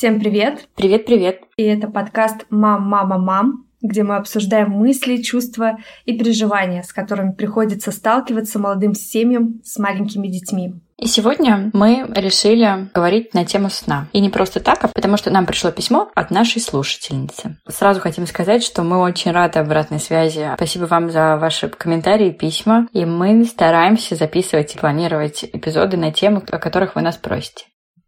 Всем 0.00 0.18
привет! 0.18 0.66
Привет-привет! 0.76 1.42
И 1.58 1.62
это 1.62 1.86
подкаст 1.86 2.46
«Мам, 2.48 2.84
мама, 2.84 3.18
мам», 3.18 3.66
где 3.82 4.02
мы 4.02 4.16
обсуждаем 4.16 4.70
мысли, 4.70 5.18
чувства 5.18 5.76
и 6.06 6.16
переживания, 6.16 6.82
с 6.82 6.94
которыми 6.94 7.32
приходится 7.32 7.92
сталкиваться 7.92 8.58
молодым 8.58 8.94
семьям 8.94 9.60
с 9.62 9.78
маленькими 9.78 10.28
детьми. 10.28 10.72
И 10.96 11.06
сегодня 11.06 11.70
мы 11.74 12.06
решили 12.14 12.88
говорить 12.94 13.34
на 13.34 13.44
тему 13.44 13.68
сна. 13.68 14.08
И 14.14 14.20
не 14.20 14.30
просто 14.30 14.60
так, 14.60 14.82
а 14.82 14.88
потому 14.88 15.18
что 15.18 15.28
нам 15.30 15.44
пришло 15.44 15.70
письмо 15.70 16.10
от 16.14 16.30
нашей 16.30 16.62
слушательницы. 16.62 17.58
Сразу 17.68 18.00
хотим 18.00 18.26
сказать, 18.26 18.64
что 18.64 18.82
мы 18.82 19.02
очень 19.02 19.32
рады 19.32 19.58
обратной 19.58 20.00
связи. 20.00 20.48
Спасибо 20.54 20.86
вам 20.86 21.10
за 21.10 21.36
ваши 21.36 21.68
комментарии 21.68 22.28
и 22.28 22.38
письма. 22.38 22.88
И 22.94 23.04
мы 23.04 23.44
стараемся 23.44 24.16
записывать 24.16 24.74
и 24.74 24.78
планировать 24.78 25.44
эпизоды 25.44 25.98
на 25.98 26.10
темы, 26.10 26.42
о 26.50 26.58
которых 26.58 26.94
вы 26.94 27.02
нас 27.02 27.18
просите. 27.18 27.66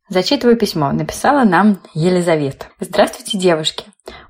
Зачитываю 0.08 0.56
письмо. 0.56 0.92
Написала 0.92 1.44
нам 1.44 1.80
Елизавета. 1.94 2.66
Здравствуйте, 2.80 3.38
девушки. 3.38 3.84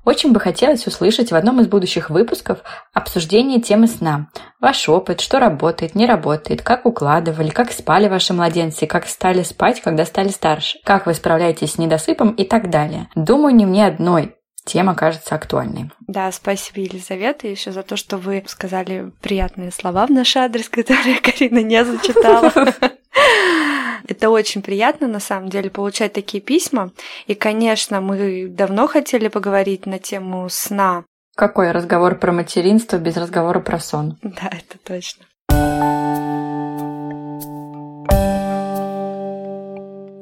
Очень 0.05 0.33
бы 0.33 0.41
хотелось 0.41 0.87
услышать 0.87 1.33
в 1.33 1.35
одном 1.35 1.61
из 1.61 1.67
будущих 1.67 2.11
выпусков 2.11 2.59
обсуждение 2.93 3.61
темы 3.61 3.87
сна. 3.87 4.29
Ваш 4.61 4.89
опыт, 4.89 5.21
что 5.21 5.39
работает, 5.39 5.95
не 5.95 6.07
работает, 6.07 6.62
как 6.62 6.85
укладывали, 6.87 7.51
как 7.51 7.73
спали 7.73 8.09
ваши 8.09 8.35
младенцы, 8.35 8.87
как 8.87 9.07
стали 9.07 9.43
спать, 9.43 9.81
когда 9.81 10.05
стали 10.05 10.29
старше, 10.29 10.79
как 10.85 11.07
вы 11.07 11.15
справляетесь 11.15 11.73
с 11.73 11.79
недосыпом 11.79 12.31
и 12.33 12.45
так 12.45 12.70
далее. 12.70 13.09
Думаю, 13.15 13.55
не 13.55 13.65
мне 13.65 13.87
одной 13.87 14.37
тема 14.65 14.95
кажется 14.95 15.34
актуальной. 15.34 15.91
Да, 16.07 16.31
спасибо, 16.33 16.81
Елизавета, 16.81 17.48
еще 17.48 17.73
за 17.73 17.83
то, 17.83 17.97
что 17.97 18.19
вы 18.19 18.45
сказали 18.47 19.12
приятные 19.20 19.73
слова 19.73 20.07
в 20.07 20.11
наш 20.11 20.37
адрес, 20.37 20.69
которые 20.70 21.19
Карина 21.20 21.62
не 21.62 21.84
зачитала. 21.84 22.53
Это 24.13 24.29
очень 24.29 24.61
приятно, 24.61 25.09
на 25.09 25.21
самом 25.21 25.49
деле, 25.49 25.71
получать 25.71 26.13
такие 26.13 26.43
письма. 26.43 26.91
И, 27.27 27.35
конечно, 27.35 28.03
мы 28.03 28.47
давно 28.47 28.87
хотели 28.87 29.29
поговорить 29.29 29.87
на 29.87 29.99
тему 29.99 30.47
сна. 30.51 31.05
Какой 31.35 31.71
разговор 31.71 32.19
про 32.19 32.31
материнство 32.31 32.99
без 32.99 33.17
разговора 33.17 33.61
про 33.61 33.79
сон? 33.79 34.19
Да, 34.23 34.51
это 34.53 34.77
точно. 34.85 35.25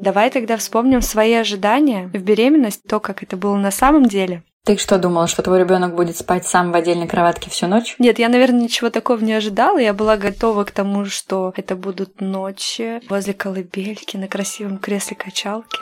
Давай 0.01 0.31
тогда 0.31 0.57
вспомним 0.57 1.03
свои 1.03 1.35
ожидания 1.35 2.09
в 2.15 2.23
беременность, 2.23 2.85
то, 2.85 3.01
как 3.01 3.25
это 3.25 3.37
было 3.37 3.57
на 3.57 3.73
самом 3.73 4.07
деле. 4.07 4.45
Ты 4.71 4.77
что 4.77 4.99
думала, 4.99 5.27
что 5.27 5.43
твой 5.43 5.59
ребенок 5.59 5.97
будет 5.97 6.17
спать 6.17 6.47
сам 6.47 6.71
в 6.71 6.77
отдельной 6.77 7.09
кроватке 7.09 7.51
всю 7.51 7.67
ночь? 7.67 7.97
Нет, 7.99 8.21
я, 8.21 8.29
наверное, 8.29 8.61
ничего 8.61 8.89
такого 8.89 9.19
не 9.19 9.33
ожидала. 9.33 9.79
Я 9.79 9.93
была 9.93 10.17
готова 10.17 10.63
к 10.63 10.71
тому, 10.71 11.07
что 11.07 11.53
это 11.57 11.75
будут 11.75 12.21
ночи 12.21 13.03
возле 13.09 13.35
колыбельки 13.35 14.17
на 14.17 14.29
красивом 14.29 14.79
кресле 14.79 15.17
качалки, 15.17 15.81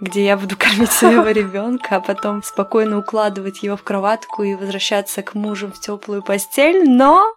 где 0.00 0.24
я 0.24 0.38
буду 0.38 0.56
кормить 0.58 0.90
своего 0.90 1.26
ребенка, 1.28 1.96
а 1.96 2.00
потом 2.00 2.42
спокойно 2.42 3.00
укладывать 3.00 3.62
его 3.62 3.76
в 3.76 3.82
кроватку 3.82 4.42
и 4.42 4.54
возвращаться 4.54 5.20
к 5.20 5.34
мужу 5.34 5.70
в 5.70 5.78
теплую 5.78 6.22
постель. 6.22 6.88
Но, 6.88 7.34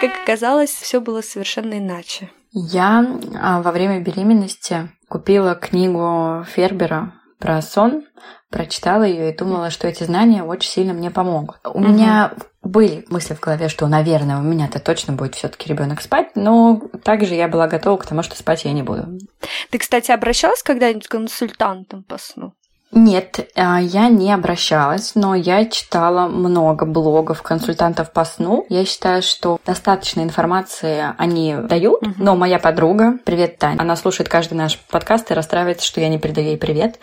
как 0.00 0.12
оказалось, 0.22 0.70
все 0.70 1.00
было 1.00 1.22
совершенно 1.22 1.78
иначе. 1.78 2.30
Я 2.52 3.04
а, 3.34 3.60
во 3.60 3.72
время 3.72 3.98
беременности 3.98 4.92
купила 5.08 5.56
книгу 5.56 6.46
Фербера 6.54 7.14
про 7.42 7.60
сон, 7.60 8.04
прочитала 8.50 9.02
ее 9.02 9.32
и 9.32 9.36
думала, 9.36 9.70
что 9.70 9.88
эти 9.88 10.04
знания 10.04 10.44
очень 10.44 10.70
сильно 10.70 10.92
мне 10.92 11.10
помогут. 11.10 11.56
У 11.64 11.70
угу. 11.70 11.80
меня 11.80 12.32
были 12.62 13.04
мысли 13.08 13.34
в 13.34 13.40
голове, 13.40 13.68
что, 13.68 13.88
наверное, 13.88 14.38
у 14.38 14.42
меня-то 14.42 14.78
точно 14.78 15.14
будет 15.14 15.34
все-таки 15.34 15.68
ребенок 15.68 16.00
спать, 16.00 16.36
но 16.36 16.80
также 17.02 17.34
я 17.34 17.48
была 17.48 17.66
готова 17.66 17.96
к 17.96 18.06
тому, 18.06 18.22
что 18.22 18.36
спать 18.36 18.64
я 18.64 18.72
не 18.72 18.84
буду. 18.84 19.18
Ты, 19.70 19.78
кстати, 19.78 20.12
обращалась 20.12 20.62
когда-нибудь 20.62 21.08
к 21.08 21.10
консультантам 21.10 22.04
по 22.04 22.16
сну? 22.16 22.52
Нет, 22.94 23.48
а, 23.56 23.80
я 23.80 24.10
не 24.10 24.30
обращалась, 24.30 25.12
но 25.14 25.34
я 25.34 25.64
читала 25.64 26.28
много 26.28 26.84
блогов 26.84 27.40
консультантов 27.40 28.12
по 28.12 28.22
сну. 28.26 28.66
Я 28.68 28.84
считаю, 28.84 29.22
что 29.22 29.58
достаточно 29.64 30.20
информации 30.20 31.06
они 31.16 31.56
дают, 31.56 32.02
uh 32.02 32.12
но 32.18 32.36
моя 32.36 32.58
подруга, 32.58 33.14
привет, 33.24 33.56
Таня, 33.56 33.80
она 33.80 33.96
слушает 33.96 34.28
каждый 34.28 34.54
наш 34.54 34.78
подкаст 34.78 35.30
и 35.30 35.34
расстраивается, 35.34 35.86
что 35.86 36.02
я 36.02 36.10
не 36.10 36.18
передаю 36.18 36.48
ей 36.48 36.58
привет. 36.58 36.98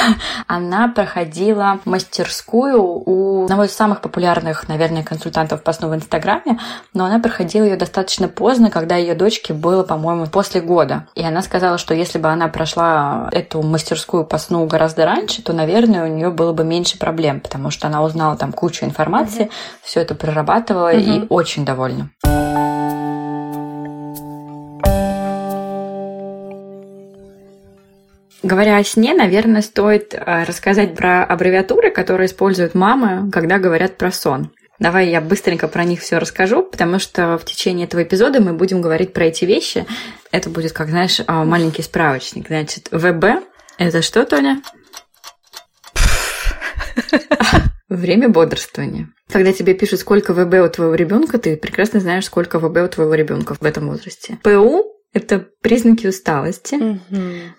Она 0.46 0.88
проходила 0.88 1.78
мастерскую 1.84 2.82
у 2.82 3.44
одного 3.44 3.64
из 3.64 3.74
самых 3.74 4.00
популярных, 4.00 4.66
наверное, 4.68 5.02
консультантов 5.02 5.62
по 5.62 5.74
сну 5.74 5.90
в 5.90 5.94
Инстаграме, 5.94 6.58
но 6.94 7.04
она 7.04 7.18
проходила 7.18 7.64
ее 7.64 7.76
достаточно 7.76 8.28
поздно, 8.28 8.70
когда 8.70 8.96
ее 8.96 9.14
дочке 9.14 9.52
было, 9.52 9.82
по-моему, 9.82 10.26
после 10.26 10.62
года. 10.62 11.06
И 11.14 11.22
она 11.22 11.42
сказала, 11.42 11.76
что 11.76 11.92
если 11.92 12.18
бы 12.18 12.28
она 12.28 12.48
прошла 12.48 13.28
эту 13.30 13.62
мастерскую 13.62 14.24
по 14.24 14.38
сну 14.38 14.66
гораздо 14.66 15.04
раньше, 15.04 15.33
раньше, 15.34 15.42
то, 15.42 15.52
наверное, 15.52 16.04
у 16.04 16.08
нее 16.08 16.30
было 16.30 16.52
бы 16.52 16.64
меньше 16.64 16.98
проблем, 16.98 17.40
потому 17.40 17.70
что 17.70 17.88
она 17.88 18.02
узнала 18.02 18.36
там 18.36 18.52
кучу 18.52 18.84
информации, 18.84 19.46
mm-hmm. 19.46 19.82
все 19.82 20.00
это 20.00 20.14
прорабатывала 20.14 20.94
mm-hmm. 20.94 21.24
и 21.24 21.26
очень 21.28 21.64
довольна. 21.64 22.10
Говоря 28.42 28.76
о 28.76 28.84
сне, 28.84 29.14
наверное, 29.14 29.62
стоит 29.62 30.14
э, 30.14 30.44
рассказать 30.44 30.94
про 30.94 31.24
аббревиатуры, 31.24 31.90
которые 31.90 32.26
используют 32.26 32.74
мамы, 32.74 33.30
когда 33.32 33.58
говорят 33.58 33.96
про 33.96 34.12
сон. 34.12 34.50
Давай 34.78 35.08
я 35.08 35.20
быстренько 35.20 35.66
про 35.66 35.84
них 35.84 36.00
все 36.00 36.18
расскажу, 36.18 36.62
потому 36.62 36.98
что 36.98 37.38
в 37.38 37.44
течение 37.44 37.86
этого 37.86 38.02
эпизода 38.02 38.40
мы 38.40 38.52
будем 38.52 38.82
говорить 38.82 39.14
про 39.14 39.24
эти 39.24 39.46
вещи. 39.46 39.86
Это 40.30 40.50
будет, 40.50 40.72
как 40.72 40.88
знаешь, 40.90 41.20
э, 41.20 41.24
маленький 41.32 41.82
справочник. 41.82 42.48
Значит, 42.48 42.88
ВБ– 42.92 43.42
это 43.78 44.02
что, 44.02 44.24
Тоня? 44.26 44.60
Время 47.88 48.28
бодрствования. 48.28 49.08
Когда 49.30 49.52
тебе 49.52 49.74
пишут, 49.74 50.00
сколько 50.00 50.32
ВБ 50.32 50.54
у 50.66 50.68
твоего 50.68 50.94
ребенка, 50.94 51.38
ты 51.38 51.56
прекрасно 51.56 52.00
знаешь, 52.00 52.26
сколько 52.26 52.58
ВБ 52.58 52.78
у 52.78 52.88
твоего 52.88 53.14
ребенка 53.14 53.54
в 53.54 53.64
этом 53.64 53.88
возрасте. 53.88 54.38
ПУ 54.42 54.94
это 55.14 55.46
признаки 55.62 56.08
усталости. 56.08 56.74
Угу. 56.74 57.00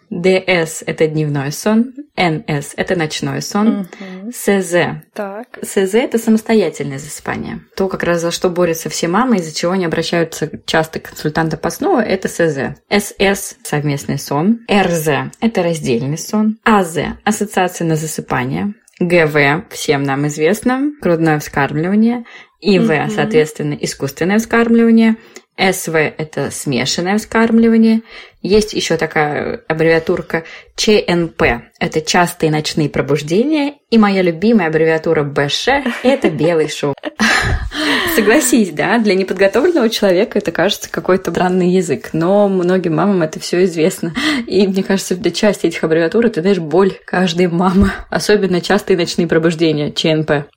ДС– 0.09 0.84
это 0.85 1.07
дневной 1.07 1.53
сон. 1.53 1.94
НС– 2.18 2.73
это 2.78 2.97
ночной 2.97 3.41
сон. 3.41 3.79
Угу. 3.79 4.31
СЗ. 4.34 4.73
Так. 5.13 5.57
СЗ– 5.63 5.94
это 5.96 6.17
самостоятельное 6.17 7.00
засыпание. 7.00 7.62
То, 7.78 7.88
как 7.88 8.03
раз 8.03 8.22
за 8.22 8.31
что 8.31 8.50
борются 8.50 8.90
все 8.90 9.07
мамы, 9.07 9.38
из-за 9.38 9.56
чего 9.56 9.72
они 9.72 9.85
обращаются 9.85 10.52
часто 10.66 11.00
к 11.00 11.09
консультанту 11.09 11.57
по 11.57 11.69
сну– 11.69 11.97
это 12.00 12.28
СЗ. 12.28 12.75
СС– 12.90 13.56
совместный 13.63 14.19
сон. 14.19 14.59
РЗ– 14.69 15.07
это 15.40 15.63
раздельный 15.63 16.17
сон. 16.17 16.57
АЗ– 16.66 16.97
ассоциация 17.23 17.88
на 17.88 17.96
засыпание. 17.96 18.73
ГВ 19.00 19.66
всем 19.72 20.03
нам 20.03 20.28
известно, 20.28 20.91
грудное 21.01 21.39
вскармливание, 21.39 22.25
ИВ, 22.61 22.89
mm-hmm. 22.89 23.09
соответственно, 23.09 23.73
искусственное 23.73 24.39
вскармливание, 24.39 25.17
СВ– 25.57 25.95
это 26.17 26.51
смешанное 26.51 27.17
вскармливание. 27.17 28.01
Есть 28.41 28.73
еще 28.73 28.97
такая 28.97 29.61
аббревиатурка 29.67 30.43
ЧНП– 30.75 31.43
это 31.79 32.01
частые 32.01 32.51
ночные 32.51 32.89
пробуждения. 32.89 33.75
И 33.89 33.97
моя 33.97 34.21
любимая 34.21 34.67
аббревиатура 34.67 35.23
БШ– 35.23 35.69
это 36.03 36.29
белый 36.29 36.69
шум. 36.69 36.93
Согласись, 38.16 38.71
да, 38.71 38.97
для 38.99 39.16
неподготовленного 39.16 39.89
человека 39.89 40.38
это 40.39 40.51
кажется 40.51 40.89
какой-то 40.89 41.31
странный 41.31 41.69
язык, 41.69 42.09
но 42.13 42.47
многим 42.47 42.95
мамам 42.95 43.23
это 43.23 43.39
все 43.39 43.63
известно. 43.66 44.13
И 44.47 44.67
мне 44.67 44.83
кажется, 44.83 45.16
для 45.16 45.31
части 45.31 45.67
этих 45.67 45.83
аббревиатур 45.83 46.29
ты 46.29 46.41
знаешь 46.41 46.59
боль 46.59 46.93
каждой 47.05 47.47
мамы, 47.47 47.91
особенно 48.09 48.61
частые 48.61 48.97
ночные 48.97 49.27
пробуждения, 49.27 49.91
ЧНП. 49.91 50.47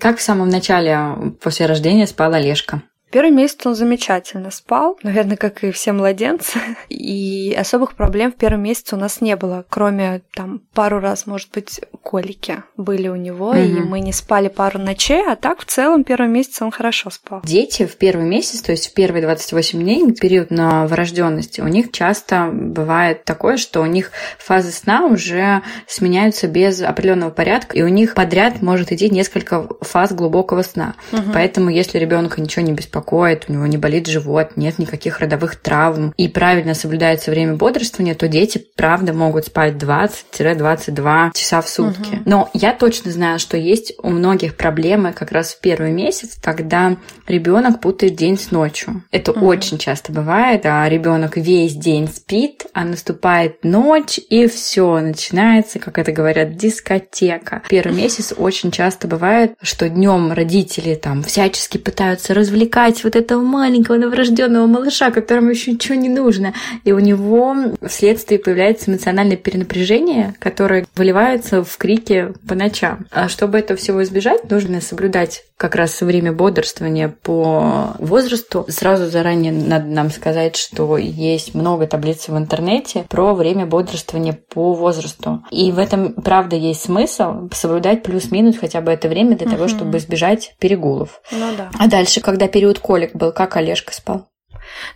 Как 0.00 0.16
в 0.16 0.22
самом 0.22 0.48
начале 0.48 1.34
после 1.42 1.66
рождения 1.66 2.06
спала 2.06 2.36
Олежка? 2.36 2.82
Первый 3.10 3.32
месяц 3.32 3.66
он 3.66 3.74
замечательно 3.74 4.50
спал, 4.50 4.96
наверное, 5.02 5.36
как 5.36 5.64
и 5.64 5.72
все 5.72 5.92
младенцы. 5.92 6.58
И 6.88 7.56
особых 7.58 7.94
проблем 7.94 8.32
в 8.32 8.36
первом 8.36 8.62
месяце 8.62 8.94
у 8.94 8.98
нас 8.98 9.20
не 9.20 9.34
было, 9.36 9.64
кроме 9.68 10.22
там 10.32 10.60
пару 10.74 11.00
раз, 11.00 11.26
может 11.26 11.50
быть, 11.52 11.80
колики 12.02 12.62
были 12.76 13.08
у 13.08 13.16
него, 13.16 13.48
угу. 13.48 13.58
и 13.58 13.80
мы 13.80 14.00
не 14.00 14.12
спали 14.12 14.48
пару 14.48 14.78
ночей, 14.78 15.22
а 15.26 15.36
так 15.36 15.60
в 15.60 15.64
целом 15.64 16.04
первый 16.04 16.28
месяц 16.28 16.62
он 16.62 16.70
хорошо 16.70 17.10
спал. 17.10 17.42
Дети 17.44 17.86
в 17.86 17.96
первый 17.96 18.26
месяц, 18.26 18.60
то 18.60 18.72
есть 18.72 18.88
в 18.88 18.94
первые 18.94 19.22
28 19.22 19.80
дней, 19.80 20.12
период 20.12 20.50
новорожденности, 20.50 21.60
у 21.60 21.68
них 21.68 21.92
часто 21.92 22.50
бывает 22.52 23.24
такое, 23.24 23.56
что 23.56 23.80
у 23.80 23.86
них 23.86 24.12
фазы 24.38 24.70
сна 24.70 25.06
уже 25.06 25.62
сменяются 25.86 26.46
без 26.46 26.80
определенного 26.82 27.30
порядка, 27.30 27.76
и 27.76 27.82
у 27.82 27.88
них 27.88 28.14
подряд 28.14 28.62
может 28.62 28.92
идти 28.92 29.10
несколько 29.10 29.68
фаз 29.80 30.12
глубокого 30.12 30.62
сна. 30.62 30.94
Угу. 31.12 31.32
Поэтому, 31.32 31.70
если 31.70 31.98
ребенка 31.98 32.40
ничего 32.40 32.64
не 32.64 32.72
беспокоит, 32.72 32.99
беспокоит, 33.00 33.46
у 33.48 33.52
него 33.52 33.66
не 33.66 33.78
болит 33.78 34.06
живот, 34.06 34.56
нет 34.56 34.78
никаких 34.78 35.20
родовых 35.20 35.56
травм, 35.56 36.12
и 36.16 36.28
правильно 36.28 36.74
соблюдается 36.74 37.30
время 37.30 37.54
бодрствования, 37.54 38.14
то 38.14 38.28
дети, 38.28 38.64
правда, 38.76 39.12
могут 39.12 39.46
спать 39.46 39.74
20-22 39.74 41.30
часа 41.34 41.60
в 41.60 41.68
сутки. 41.68 42.16
Угу. 42.16 42.22
Но 42.26 42.50
я 42.54 42.72
точно 42.72 43.10
знаю, 43.10 43.38
что 43.38 43.56
есть 43.56 43.94
у 44.02 44.10
многих 44.10 44.56
проблемы 44.56 45.12
как 45.12 45.32
раз 45.32 45.52
в 45.52 45.60
первый 45.60 45.92
месяц, 45.92 46.36
когда 46.40 46.96
ребенок 47.26 47.80
путает 47.80 48.16
день 48.16 48.38
с 48.38 48.50
ночью. 48.50 49.02
Это 49.10 49.32
угу. 49.32 49.46
очень 49.46 49.78
часто 49.78 50.12
бывает, 50.12 50.62
а 50.64 50.88
ребенок 50.88 51.36
весь 51.36 51.74
день 51.74 52.08
спит, 52.08 52.66
а 52.72 52.84
наступает 52.84 53.64
ночь, 53.64 54.18
и 54.28 54.46
все, 54.46 55.00
начинается, 55.00 55.78
как 55.78 55.98
это 55.98 56.12
говорят, 56.12 56.56
дискотека. 56.56 57.62
Первый 57.68 57.96
месяц 58.02 58.34
очень 58.36 58.70
часто 58.70 59.08
бывает, 59.08 59.54
что 59.62 59.88
днем 59.88 60.32
родители 60.32 60.94
там 60.94 61.22
всячески 61.22 61.78
пытаются 61.78 62.34
развлекать 62.34 62.89
вот 63.04 63.16
этого 63.16 63.42
маленького 63.42 63.96
новорожденного 63.96 64.66
малыша, 64.66 65.10
которому 65.10 65.50
еще 65.50 65.72
ничего 65.72 65.94
не 65.94 66.08
нужно. 66.08 66.54
И 66.84 66.92
у 66.92 66.98
него 66.98 67.54
вследствие 67.86 68.40
появляется 68.40 68.90
эмоциональное 68.90 69.36
перенапряжение, 69.36 70.34
которое 70.38 70.86
выливается 70.94 71.62
в 71.62 71.76
крики 71.76 72.32
по 72.48 72.54
ночам. 72.54 73.06
А 73.10 73.28
чтобы 73.28 73.58
этого 73.58 73.78
всего 73.78 74.02
избежать, 74.02 74.50
нужно 74.50 74.80
соблюдать 74.80 75.44
как 75.60 75.74
раз 75.74 76.00
время 76.00 76.32
бодрствования 76.32 77.14
по 77.22 77.94
возрасту. 77.98 78.64
Сразу 78.68 79.10
заранее 79.10 79.52
надо 79.52 79.86
нам 79.86 80.10
сказать, 80.10 80.56
что 80.56 80.96
есть 80.96 81.54
много 81.54 81.86
таблиц 81.86 82.28
в 82.28 82.36
интернете 82.36 83.04
про 83.10 83.34
время 83.34 83.66
бодрствования 83.66 84.38
по 84.48 84.72
возрасту. 84.72 85.44
И 85.50 85.70
в 85.70 85.78
этом, 85.78 86.14
правда, 86.14 86.56
есть 86.56 86.84
смысл 86.84 87.50
соблюдать 87.52 88.02
плюс-минус 88.02 88.56
хотя 88.58 88.80
бы 88.80 88.90
это 88.90 89.08
время 89.08 89.36
для 89.36 89.46
угу. 89.48 89.56
того, 89.56 89.68
чтобы 89.68 89.98
избежать 89.98 90.54
перегулов. 90.58 91.20
Ну 91.30 91.46
да. 91.56 91.70
А 91.78 91.88
дальше, 91.88 92.22
когда 92.22 92.48
период 92.48 92.78
колик 92.80 93.14
был, 93.14 93.32
как 93.32 93.56
Олежка 93.56 93.92
спал? 93.92 94.30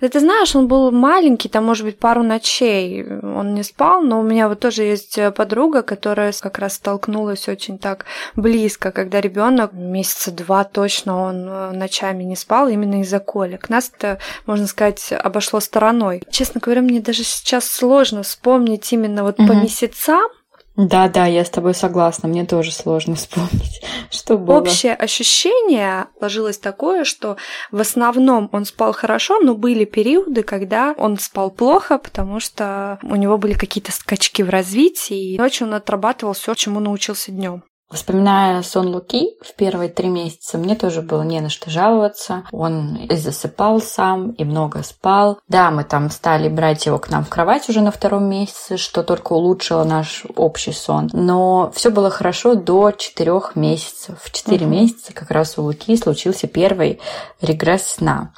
Да 0.00 0.08
ты 0.08 0.20
знаешь, 0.20 0.54
он 0.54 0.68
был 0.68 0.90
маленький, 0.90 1.48
там, 1.48 1.64
может 1.64 1.84
быть, 1.84 1.98
пару 1.98 2.22
ночей 2.22 3.04
он 3.04 3.54
не 3.54 3.62
спал, 3.62 4.02
но 4.02 4.20
у 4.20 4.22
меня 4.22 4.48
вот 4.48 4.60
тоже 4.60 4.82
есть 4.82 5.18
подруга, 5.36 5.82
которая 5.82 6.32
как 6.32 6.58
раз 6.58 6.74
столкнулась 6.74 7.48
очень 7.48 7.78
так 7.78 8.06
близко, 8.34 8.92
когда 8.92 9.20
ребенок 9.20 9.72
месяца 9.72 10.30
два 10.30 10.64
точно 10.64 11.22
он 11.22 11.48
э, 11.48 11.70
ночами 11.72 12.24
не 12.24 12.36
спал 12.36 12.68
именно 12.68 13.00
из-за 13.02 13.20
колик. 13.20 13.68
Нас 13.68 13.90
это, 13.96 14.18
можно 14.46 14.66
сказать, 14.66 15.12
обошло 15.12 15.60
стороной. 15.60 16.22
Честно 16.30 16.60
говоря, 16.60 16.82
мне 16.82 17.00
даже 17.00 17.24
сейчас 17.24 17.66
сложно 17.66 18.22
вспомнить 18.22 18.92
именно 18.92 19.22
вот 19.22 19.38
угу. 19.38 19.48
по 19.48 19.52
месяцам, 19.52 20.28
да, 20.76 21.08
да, 21.08 21.26
я 21.26 21.44
с 21.44 21.50
тобой 21.50 21.72
согласна. 21.72 22.28
Мне 22.28 22.44
тоже 22.44 22.72
сложно 22.72 23.14
вспомнить, 23.16 23.80
что 24.10 24.36
было. 24.36 24.58
Общее 24.58 24.94
ощущение 24.94 26.06
сложилось 26.18 26.58
такое, 26.58 27.04
что 27.04 27.36
в 27.70 27.80
основном 27.80 28.48
он 28.52 28.64
спал 28.64 28.92
хорошо, 28.92 29.38
но 29.40 29.54
были 29.54 29.84
периоды, 29.84 30.42
когда 30.42 30.94
он 30.98 31.18
спал 31.18 31.50
плохо, 31.50 31.98
потому 31.98 32.40
что 32.40 32.98
у 33.02 33.14
него 33.14 33.38
были 33.38 33.54
какие-то 33.54 33.92
скачки 33.92 34.42
в 34.42 34.50
развитии, 34.50 35.34
и 35.34 35.38
ночью 35.38 35.66
он 35.68 35.74
отрабатывал 35.74 36.32
все, 36.32 36.54
чему 36.54 36.80
научился 36.80 37.30
днем. 37.30 37.62
Вспоминая 37.94 38.62
сон 38.62 38.88
Луки 38.88 39.36
в 39.40 39.54
первые 39.54 39.88
три 39.88 40.08
месяца, 40.08 40.58
мне 40.58 40.74
тоже 40.74 41.00
было 41.00 41.22
не 41.22 41.40
на 41.40 41.48
что 41.48 41.70
жаловаться. 41.70 42.44
Он 42.52 42.96
и 42.96 43.16
засыпал 43.16 43.80
сам, 43.80 44.32
и 44.32 44.44
много 44.44 44.82
спал. 44.82 45.38
Да, 45.48 45.70
мы 45.70 45.84
там 45.84 46.10
стали 46.10 46.48
брать 46.48 46.86
его 46.86 46.98
к 46.98 47.08
нам 47.08 47.24
в 47.24 47.28
кровать 47.28 47.68
уже 47.68 47.80
на 47.80 47.90
втором 47.90 48.28
месяце, 48.28 48.76
что 48.76 49.02
только 49.02 49.32
улучшило 49.32 49.84
наш 49.84 50.24
общий 50.36 50.72
сон. 50.72 51.08
Но 51.12 51.70
все 51.74 51.90
было 51.90 52.10
хорошо 52.10 52.54
до 52.54 52.90
четырех 52.90 53.54
месяцев. 53.54 54.18
В 54.20 54.32
четыре 54.32 54.66
угу. 54.66 54.74
месяца 54.74 55.12
как 55.12 55.30
раз 55.30 55.56
у 55.56 55.62
Луки 55.62 55.96
случился 55.96 56.46
первый 56.46 57.00
регресс 57.40 57.86
сна. 57.86 58.32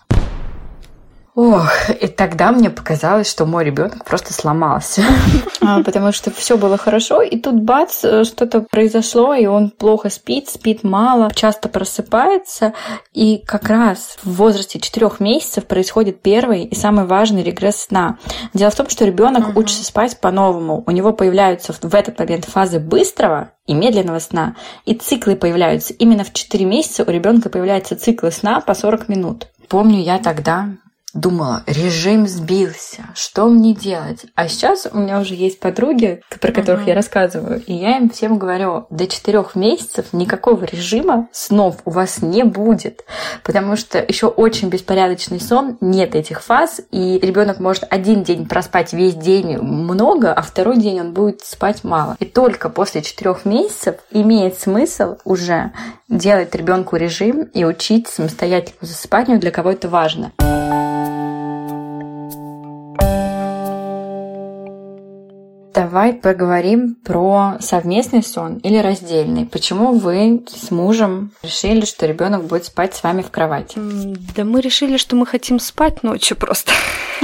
Ох, 1.36 1.90
и 1.90 2.06
тогда 2.06 2.50
мне 2.50 2.70
показалось, 2.70 3.30
что 3.30 3.44
мой 3.44 3.62
ребенок 3.62 4.06
просто 4.06 4.32
сломался, 4.32 5.02
а, 5.60 5.82
потому 5.82 6.10
что 6.10 6.30
все 6.30 6.56
было 6.56 6.78
хорошо, 6.78 7.20
и 7.20 7.38
тут 7.38 7.56
бац, 7.60 8.02
э, 8.04 8.24
что-то 8.24 8.62
произошло, 8.62 9.34
и 9.34 9.44
он 9.44 9.68
плохо 9.68 10.08
спит, 10.08 10.48
спит 10.48 10.82
мало, 10.82 11.30
часто 11.34 11.68
просыпается, 11.68 12.72
и 13.12 13.44
как 13.46 13.68
раз 13.68 14.16
в 14.22 14.32
возрасте 14.32 14.80
четырех 14.80 15.20
месяцев 15.20 15.66
происходит 15.66 16.22
первый 16.22 16.64
и 16.64 16.74
самый 16.74 17.04
важный 17.04 17.42
регресс 17.42 17.82
сна. 17.82 18.16
Дело 18.54 18.70
в 18.70 18.74
том, 18.74 18.88
что 18.88 19.04
ребенок 19.04 19.50
угу. 19.50 19.60
учится 19.60 19.84
спать 19.84 20.18
по-новому, 20.18 20.84
у 20.86 20.90
него 20.90 21.12
появляются 21.12 21.74
в 21.74 21.94
этот 21.94 22.18
момент 22.18 22.46
фазы 22.46 22.80
быстрого 22.80 23.50
и 23.66 23.74
медленного 23.74 24.20
сна, 24.20 24.56
и 24.86 24.94
циклы 24.94 25.36
появляются. 25.36 25.92
Именно 25.92 26.24
в 26.24 26.32
4 26.32 26.64
месяца 26.64 27.04
у 27.06 27.10
ребенка 27.10 27.50
появляются 27.50 27.94
циклы 27.94 28.32
сна 28.32 28.62
по 28.62 28.72
40 28.72 29.10
минут. 29.10 29.48
Помню 29.68 30.00
я 30.00 30.18
тогда 30.18 30.68
думала, 31.16 31.62
режим 31.66 32.28
сбился, 32.28 33.06
что 33.14 33.46
мне 33.46 33.74
делать? 33.74 34.26
А 34.34 34.48
сейчас 34.48 34.86
у 34.90 34.98
меня 34.98 35.20
уже 35.20 35.34
есть 35.34 35.58
подруги, 35.58 36.22
про 36.40 36.52
которых 36.52 36.82
uh-huh. 36.82 36.90
я 36.90 36.94
рассказываю, 36.94 37.62
и 37.62 37.72
я 37.72 37.96
им 37.96 38.10
всем 38.10 38.38
говорю, 38.38 38.86
до 38.90 39.06
четырех 39.06 39.54
месяцев 39.54 40.12
никакого 40.12 40.64
режима 40.64 41.28
снов 41.32 41.76
у 41.84 41.90
вас 41.90 42.22
не 42.22 42.44
будет, 42.44 43.04
потому 43.42 43.76
что 43.76 43.98
еще 43.98 44.26
очень 44.26 44.68
беспорядочный 44.68 45.40
сон, 45.40 45.78
нет 45.80 46.14
этих 46.14 46.42
фаз, 46.42 46.80
и 46.90 47.19
ребенок 47.19 47.58
может 47.60 47.84
один 47.88 48.22
день 48.22 48.46
проспать 48.46 48.92
весь 48.92 49.14
день 49.14 49.58
много, 49.58 50.32
а 50.32 50.42
второй 50.42 50.76
день 50.78 51.00
он 51.00 51.12
будет 51.12 51.40
спать 51.40 51.82
мало. 51.84 52.16
И 52.20 52.24
только 52.24 52.69
после 52.69 53.02
четырех 53.02 53.44
месяцев 53.44 53.96
имеет 54.10 54.58
смысл 54.58 55.16
уже 55.24 55.72
делать 56.08 56.54
ребенку 56.54 56.96
режим 56.96 57.42
и 57.42 57.64
учить 57.64 58.08
самостоятельному 58.08 58.86
засыпанию, 58.86 59.40
для 59.40 59.50
кого 59.50 59.72
это 59.72 59.88
важно. 59.88 60.32
Давай 65.76 66.14
поговорим 66.14 66.94
про 66.94 67.58
совместный 67.61 68.23
сон 68.23 68.56
или 68.64 68.78
раздельный. 68.78 69.44
Почему 69.44 69.93
вы 69.93 70.43
с 70.49 70.70
мужем 70.70 71.32
решили, 71.43 71.84
что 71.84 72.06
ребенок 72.06 72.44
будет 72.44 72.64
спать 72.64 72.94
с 72.94 73.02
вами 73.02 73.20
в 73.20 73.31
кровати? 73.31 73.78
Да 74.34 74.44
мы 74.44 74.62
решили, 74.62 74.96
что 74.96 75.17
мы 75.17 75.26
хотим 75.26 75.61
спать 75.61 76.02
ночью 76.02 76.34
просто. 76.38 76.73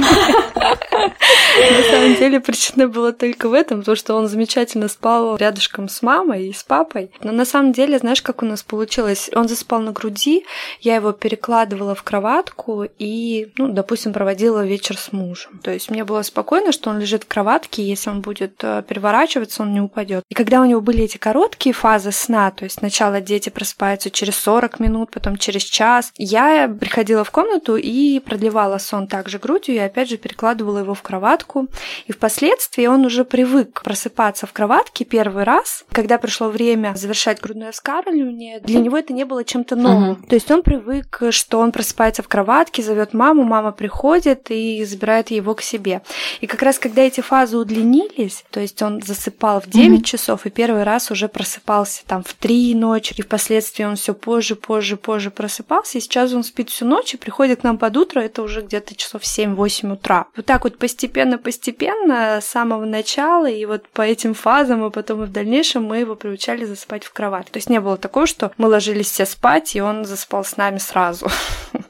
На 1.53 1.83
самом 1.83 2.15
деле 2.15 2.39
причина 2.39 2.87
была 2.87 3.11
только 3.11 3.49
в 3.49 3.53
этом, 3.53 3.83
то, 3.83 3.95
что 3.95 4.15
он 4.15 4.27
замечательно 4.27 4.87
спал 4.87 5.35
рядышком 5.35 5.89
с 5.89 6.01
мамой 6.01 6.47
и 6.47 6.53
с 6.53 6.63
папой. 6.63 7.11
Но 7.21 7.31
на 7.31 7.45
самом 7.45 7.73
деле, 7.73 7.99
знаешь, 7.99 8.21
как 8.21 8.41
у 8.43 8.45
нас 8.45 8.63
получилось? 8.63 9.29
Он 9.35 9.47
заспал 9.47 9.81
на 9.81 9.91
груди, 9.91 10.45
я 10.81 10.95
его 10.95 11.11
перекладывала 11.11 11.95
в 11.95 12.03
кроватку 12.03 12.85
и, 12.97 13.51
ну, 13.57 13.69
допустим, 13.69 14.13
проводила 14.13 14.65
вечер 14.65 14.97
с 14.97 15.11
мужем. 15.11 15.59
То 15.63 15.71
есть 15.71 15.89
мне 15.89 16.03
было 16.03 16.21
спокойно, 16.21 16.71
что 16.71 16.89
он 16.89 16.99
лежит 16.99 17.23
в 17.23 17.27
кроватке, 17.27 17.83
если 17.83 18.09
он 18.09 18.21
будет 18.21 18.42
э, 18.61 18.83
переворачиваться, 18.87 19.63
он 19.63 19.73
не 19.73 19.81
упадет. 19.81 20.23
И 20.29 20.33
когда 20.33 20.61
у 20.61 20.65
него 20.65 20.81
были 20.81 21.03
эти 21.03 21.17
короткие 21.17 21.73
фазы 21.73 22.11
сна, 22.11 22.51
то 22.51 22.63
есть 22.63 22.79
сначала 22.79 23.21
дети 23.21 23.49
просыпаются 23.49 24.09
через 24.09 24.35
40 24.37 24.79
минут, 24.79 25.11
потом 25.11 25.37
через 25.37 25.63
час, 25.63 26.11
я 26.17 26.67
приходила 26.67 27.23
в 27.23 27.31
комнату 27.31 27.75
и 27.75 28.19
продлевала 28.19 28.77
сон 28.77 29.07
также 29.07 29.39
грудью, 29.39 29.75
и 29.75 29.79
опять 29.79 30.09
же 30.09 30.17
перекладывала 30.17 30.79
его 30.79 30.93
в 30.93 31.01
кроватку. 31.01 31.67
И 32.07 32.11
впоследствии 32.11 32.85
он 32.85 33.05
уже 33.05 33.25
привык 33.25 33.81
просыпаться 33.83 34.47
в 34.47 34.53
кроватке 34.53 35.05
первый 35.05 35.43
раз. 35.43 35.85
Когда 35.91 36.17
пришло 36.17 36.49
время 36.49 36.93
завершать 36.95 37.41
грудное 37.41 37.71
вскармливание, 37.71 38.59
для 38.59 38.79
него 38.79 38.97
это 38.97 39.13
не 39.13 39.25
было 39.25 39.43
чем-то 39.43 39.75
новым. 39.75 40.11
Uh-huh. 40.13 40.27
То 40.27 40.35
есть 40.35 40.49
он 40.51 40.63
привык, 40.63 41.21
что 41.31 41.59
он 41.59 41.71
просыпается 41.71 42.23
в 42.23 42.27
кроватке, 42.27 42.81
зовет 42.81 43.13
маму, 43.13 43.43
мама 43.43 43.71
приходит 43.71 44.49
и 44.49 44.83
забирает 44.85 45.31
его 45.31 45.55
к 45.55 45.61
себе. 45.61 46.01
И 46.41 46.47
как 46.47 46.61
раз 46.61 46.79
когда 46.79 47.01
эти 47.01 47.21
фазы 47.21 47.57
удлинились, 47.57 48.32
то 48.51 48.59
есть 48.59 48.81
он 48.81 49.01
засыпал 49.01 49.61
в 49.61 49.67
9 49.67 49.99
uh-huh. 49.99 50.03
часов 50.03 50.45
и 50.45 50.49
первый 50.49 50.83
раз 50.83 51.11
уже 51.11 51.27
просыпался 51.27 52.03
там 52.05 52.23
в 52.23 52.33
3 52.33 52.75
ночи, 52.75 53.13
и 53.17 53.21
впоследствии 53.21 53.83
он 53.83 53.95
все 53.95 54.13
позже, 54.13 54.55
позже, 54.55 54.97
позже 54.97 55.31
просыпался, 55.31 55.97
и 55.97 56.01
сейчас 56.01 56.33
он 56.33 56.43
спит 56.43 56.69
всю 56.69 56.85
ночь 56.85 57.13
и 57.13 57.17
приходит 57.17 57.61
к 57.61 57.63
нам 57.63 57.77
под 57.77 57.97
утро, 57.97 58.19
это 58.19 58.41
уже 58.41 58.61
где-то 58.61 58.95
часов 58.95 59.21
7-8 59.23 59.93
утра. 59.93 60.27
Вот 60.35 60.45
так 60.45 60.63
вот 60.63 60.77
постепенно-постепенно 60.77 62.39
с 62.41 62.45
самого 62.45 62.85
начала 62.85 63.49
и 63.49 63.65
вот 63.65 63.87
по 63.89 64.01
этим 64.01 64.33
фазам, 64.33 64.85
и 64.85 64.91
потом 64.91 65.23
и 65.23 65.25
в 65.25 65.31
дальнейшем 65.31 65.83
мы 65.83 65.97
его 65.97 66.15
приучали 66.15 66.65
засыпать 66.65 67.03
в 67.03 67.13
кровать. 67.13 67.49
То 67.51 67.57
есть 67.57 67.69
не 67.69 67.79
было 67.79 67.97
такого, 67.97 68.27
что 68.27 68.51
мы 68.57 68.67
ложились 68.67 69.11
все 69.11 69.25
спать, 69.25 69.75
и 69.75 69.81
он 69.81 70.05
заспал 70.05 70.43
с 70.43 70.57
нами 70.57 70.77
сразу. 70.77 71.27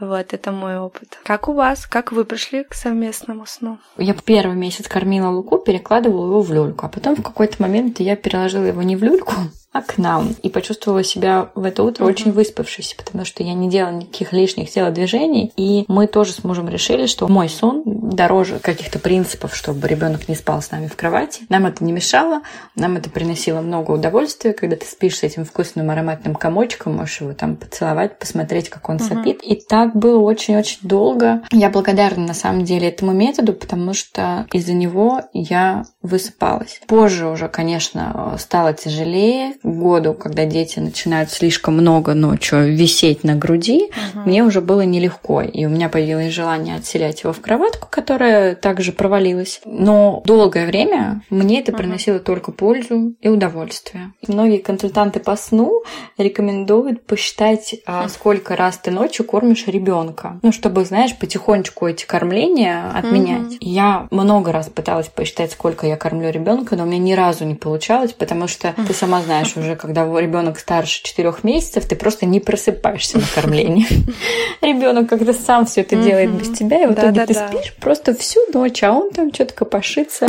Вот, 0.00 0.32
это 0.32 0.50
мой 0.50 0.78
опыт. 0.78 1.18
Как 1.22 1.48
у 1.48 1.52
вас? 1.52 1.86
Как 1.86 2.12
вы 2.12 2.24
пришли 2.24 2.64
к 2.64 2.74
совместному 2.74 3.46
сну? 3.46 3.78
Я 3.96 4.14
первый 4.14 4.56
месяц 4.56 4.88
кормила 4.88 5.28
Луку, 5.28 5.58
перекладывала 5.64 6.26
его 6.26 6.42
в 6.42 6.52
люльку, 6.52 6.86
а 6.86 6.88
потом 6.88 7.16
в 7.16 7.22
какой-то 7.22 7.60
момент 7.60 8.00
я 8.00 8.16
переложила 8.16 8.64
его 8.64 8.82
не 8.82 8.96
в 8.96 9.02
люльку, 9.02 9.34
а 9.74 9.82
к 9.82 9.98
нам. 9.98 10.36
И 10.42 10.48
почувствовала 10.48 11.02
себя 11.02 11.50
в 11.56 11.64
это 11.64 11.82
утро 11.82 12.04
mm-hmm. 12.04 12.08
очень 12.08 12.32
выспавшейся, 12.32 12.94
потому 12.96 13.24
что 13.24 13.42
я 13.42 13.54
не 13.54 13.68
делала 13.68 13.96
никаких 13.96 14.32
лишних 14.32 14.70
телодвижений. 14.70 15.52
И 15.56 15.84
мы 15.88 16.06
тоже 16.06 16.32
с 16.32 16.44
мужем 16.44 16.68
решили, 16.68 17.06
что 17.06 17.26
мой 17.26 17.48
сон 17.48 17.82
дороже 17.84 18.60
каких-то 18.60 19.00
принципов, 19.00 19.56
чтобы 19.56 19.88
ребенок 19.88 20.28
не 20.28 20.36
спал 20.36 20.62
с 20.62 20.70
нами 20.70 20.86
в 20.86 20.94
кровати. 20.94 21.42
Нам 21.48 21.66
это 21.66 21.82
не 21.82 21.90
мешало, 21.90 22.42
нам 22.76 22.96
это 22.96 23.10
приносило 23.10 23.60
много 23.62 23.90
удовольствия, 23.90 24.52
когда 24.52 24.76
ты 24.76 24.86
спишь 24.86 25.18
с 25.18 25.22
этим 25.24 25.44
вкусным 25.44 25.90
ароматным 25.90 26.36
комочком, 26.36 26.94
можешь 26.94 27.20
его 27.20 27.32
там 27.32 27.56
поцеловать, 27.56 28.16
посмотреть, 28.20 28.70
как 28.70 28.88
он 28.88 28.98
mm-hmm. 28.98 29.08
сопит. 29.08 29.42
И 29.42 29.56
так 29.56 29.96
было 29.96 30.20
очень-очень 30.20 30.78
долго. 30.82 31.42
Я 31.50 31.68
благодарна 31.68 32.28
на 32.28 32.34
самом 32.34 32.64
деле 32.64 32.88
этому 32.88 33.10
методу, 33.10 33.52
потому 33.52 33.92
что 33.92 34.46
из-за 34.52 34.72
него 34.72 35.22
я 35.32 35.84
высыпалась. 36.00 36.80
Позже 36.86 37.26
уже, 37.26 37.48
конечно, 37.48 38.36
стало 38.38 38.72
тяжелее, 38.72 39.54
году, 39.64 40.12
когда 40.12 40.44
дети 40.44 40.78
начинают 40.78 41.30
слишком 41.30 41.74
много 41.74 42.14
ночью 42.14 42.72
висеть 42.74 43.24
на 43.24 43.34
груди, 43.34 43.84
угу. 43.86 44.28
мне 44.28 44.44
уже 44.44 44.60
было 44.60 44.82
нелегко. 44.82 45.40
И 45.40 45.64
у 45.64 45.70
меня 45.70 45.88
появилось 45.88 46.32
желание 46.32 46.76
отселять 46.76 47.22
его 47.22 47.32
в 47.32 47.40
кроватку, 47.40 47.88
которая 47.90 48.54
также 48.54 48.92
провалилась. 48.92 49.60
Но 49.64 50.22
долгое 50.26 50.66
время 50.66 51.22
мне 51.30 51.60
это 51.60 51.72
приносило 51.72 52.16
угу. 52.16 52.24
только 52.24 52.52
пользу 52.52 53.14
и 53.20 53.28
удовольствие. 53.28 54.12
Многие 54.28 54.58
консультанты 54.58 55.18
по 55.18 55.34
сну 55.36 55.82
рекомендуют 56.18 57.06
посчитать, 57.06 57.74
угу. 57.86 58.08
сколько 58.08 58.56
раз 58.56 58.76
ты 58.78 58.90
ночью 58.90 59.24
кормишь 59.24 59.66
ребенка. 59.66 60.38
Ну, 60.42 60.52
чтобы, 60.52 60.84
знаешь, 60.84 61.16
потихонечку 61.16 61.86
эти 61.86 62.04
кормления 62.04 62.90
отменять. 62.94 63.54
Угу. 63.54 63.56
Я 63.60 64.08
много 64.10 64.52
раз 64.52 64.68
пыталась 64.68 65.08
посчитать, 65.08 65.52
сколько 65.52 65.86
я 65.86 65.96
кормлю 65.96 66.30
ребенка, 66.30 66.76
но 66.76 66.82
у 66.82 66.86
меня 66.86 66.98
ни 66.98 67.14
разу 67.14 67.44
не 67.44 67.54
получалось, 67.54 68.12
потому 68.12 68.46
что 68.46 68.74
ты 68.86 68.92
сама 68.92 69.22
знаешь, 69.22 69.53
уже, 69.56 69.76
когда 69.76 70.04
ребенок 70.20 70.58
старше 70.58 71.02
4 71.02 71.34
месяцев, 71.42 71.86
ты 71.86 71.96
просто 71.96 72.26
не 72.26 72.40
просыпаешься 72.40 73.18
на 73.18 73.24
кормлении. 73.34 73.86
Ребенок 74.60 75.08
когда 75.08 75.32
сам 75.32 75.66
все 75.66 75.82
это 75.82 75.96
делает 75.96 76.30
без 76.30 76.56
тебя, 76.56 76.84
и 76.84 76.86
в 76.86 76.92
итоге 76.92 77.26
ты 77.26 77.34
спишь 77.34 77.74
просто 77.80 78.14
всю 78.14 78.40
ночь, 78.52 78.82
а 78.82 78.92
он 78.92 79.10
там 79.10 79.32
что-то 79.32 79.54
копошится. 79.54 80.26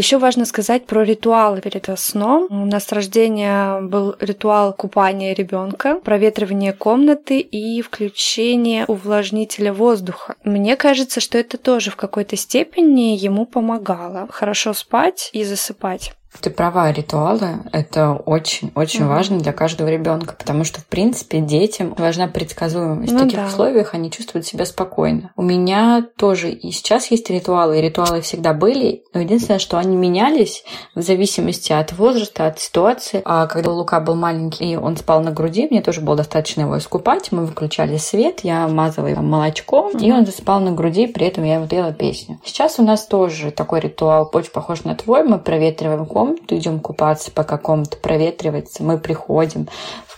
Еще 0.00 0.16
важно 0.16 0.46
сказать 0.46 0.86
про 0.86 1.02
ритуалы 1.02 1.60
перед 1.60 1.86
сном. 1.98 2.46
У 2.48 2.64
нас 2.64 2.84
с 2.84 2.92
рождения 2.92 3.82
был 3.82 4.16
ритуал 4.18 4.72
купания 4.72 5.34
ребенка, 5.34 5.96
проветривание 5.96 6.72
комнаты 6.72 7.40
и 7.40 7.82
включение 7.82 8.86
увлажнителя 8.86 9.74
воздуха. 9.74 10.36
Мне 10.42 10.76
кажется, 10.76 11.20
что 11.20 11.36
это 11.36 11.58
тоже 11.58 11.90
в 11.90 11.96
какой-то 11.96 12.34
степени 12.36 13.14
ему 13.14 13.44
помогало 13.44 14.26
хорошо 14.30 14.72
спать 14.72 15.28
и 15.34 15.44
засыпать. 15.44 16.14
Ты 16.40 16.48
права, 16.48 16.90
ритуалы— 16.90 17.64
это 17.72 18.12
очень-очень 18.12 19.02
угу. 19.02 19.10
важно 19.10 19.38
для 19.38 19.52
каждого 19.52 19.88
ребенка, 19.88 20.34
потому 20.38 20.64
что, 20.64 20.80
в 20.80 20.86
принципе, 20.86 21.40
детям 21.40 21.94
важна 21.98 22.28
предсказуемость. 22.28 23.12
Ну, 23.12 23.18
в 23.18 23.22
таких 23.22 23.40
да. 23.40 23.46
условиях 23.46 23.94
они 23.94 24.10
чувствуют 24.10 24.46
себя 24.46 24.64
спокойно. 24.64 25.32
У 25.36 25.42
меня 25.42 26.06
тоже 26.16 26.50
и 26.50 26.70
сейчас 26.70 27.10
есть 27.10 27.28
ритуалы, 27.28 27.78
и 27.78 27.82
ритуалы 27.82 28.22
всегда 28.22 28.54
были, 28.54 29.02
но 29.12 29.20
единственное, 29.20 29.58
что 29.58 29.76
они 29.76 29.96
менялись 29.96 30.64
в 30.94 31.02
зависимости 31.02 31.72
от 31.72 31.92
возраста, 31.92 32.46
от 32.46 32.58
ситуации. 32.58 33.20
А 33.24 33.46
когда 33.46 33.72
Лука 33.72 34.00
был 34.00 34.14
маленький, 34.14 34.72
и 34.72 34.76
он 34.76 34.96
спал 34.96 35.20
на 35.20 35.32
груди, 35.32 35.68
мне 35.70 35.82
тоже 35.82 36.00
было 36.00 36.16
достаточно 36.16 36.62
его 36.62 36.78
искупать. 36.78 37.32
Мы 37.32 37.44
выключали 37.44 37.96
свет, 37.98 38.40
я 38.44 38.66
мазала 38.68 39.08
его 39.08 39.22
молочком, 39.22 39.88
угу. 39.88 39.98
и 39.98 40.10
он 40.10 40.24
засыпал 40.24 40.60
на 40.60 40.72
груди, 40.72 41.06
при 41.06 41.26
этом 41.26 41.44
я 41.44 41.56
ему 41.56 41.66
пела 41.66 41.92
песню. 41.92 42.38
Сейчас 42.44 42.78
у 42.78 42.82
нас 42.82 43.04
тоже 43.04 43.50
такой 43.50 43.80
ритуал, 43.80 44.30
очень 44.32 44.52
похож 44.52 44.84
на 44.84 44.94
твой. 44.94 45.22
Мы 45.24 45.38
проветриваем 45.38 46.06
комнату, 46.06 46.19
комнату, 46.20 46.54
идем 46.58 46.80
купаться 46.80 47.30
по 47.30 47.44
какому-то, 47.44 47.96
проветриваться, 47.96 48.82
мы 48.82 48.98
приходим, 48.98 49.68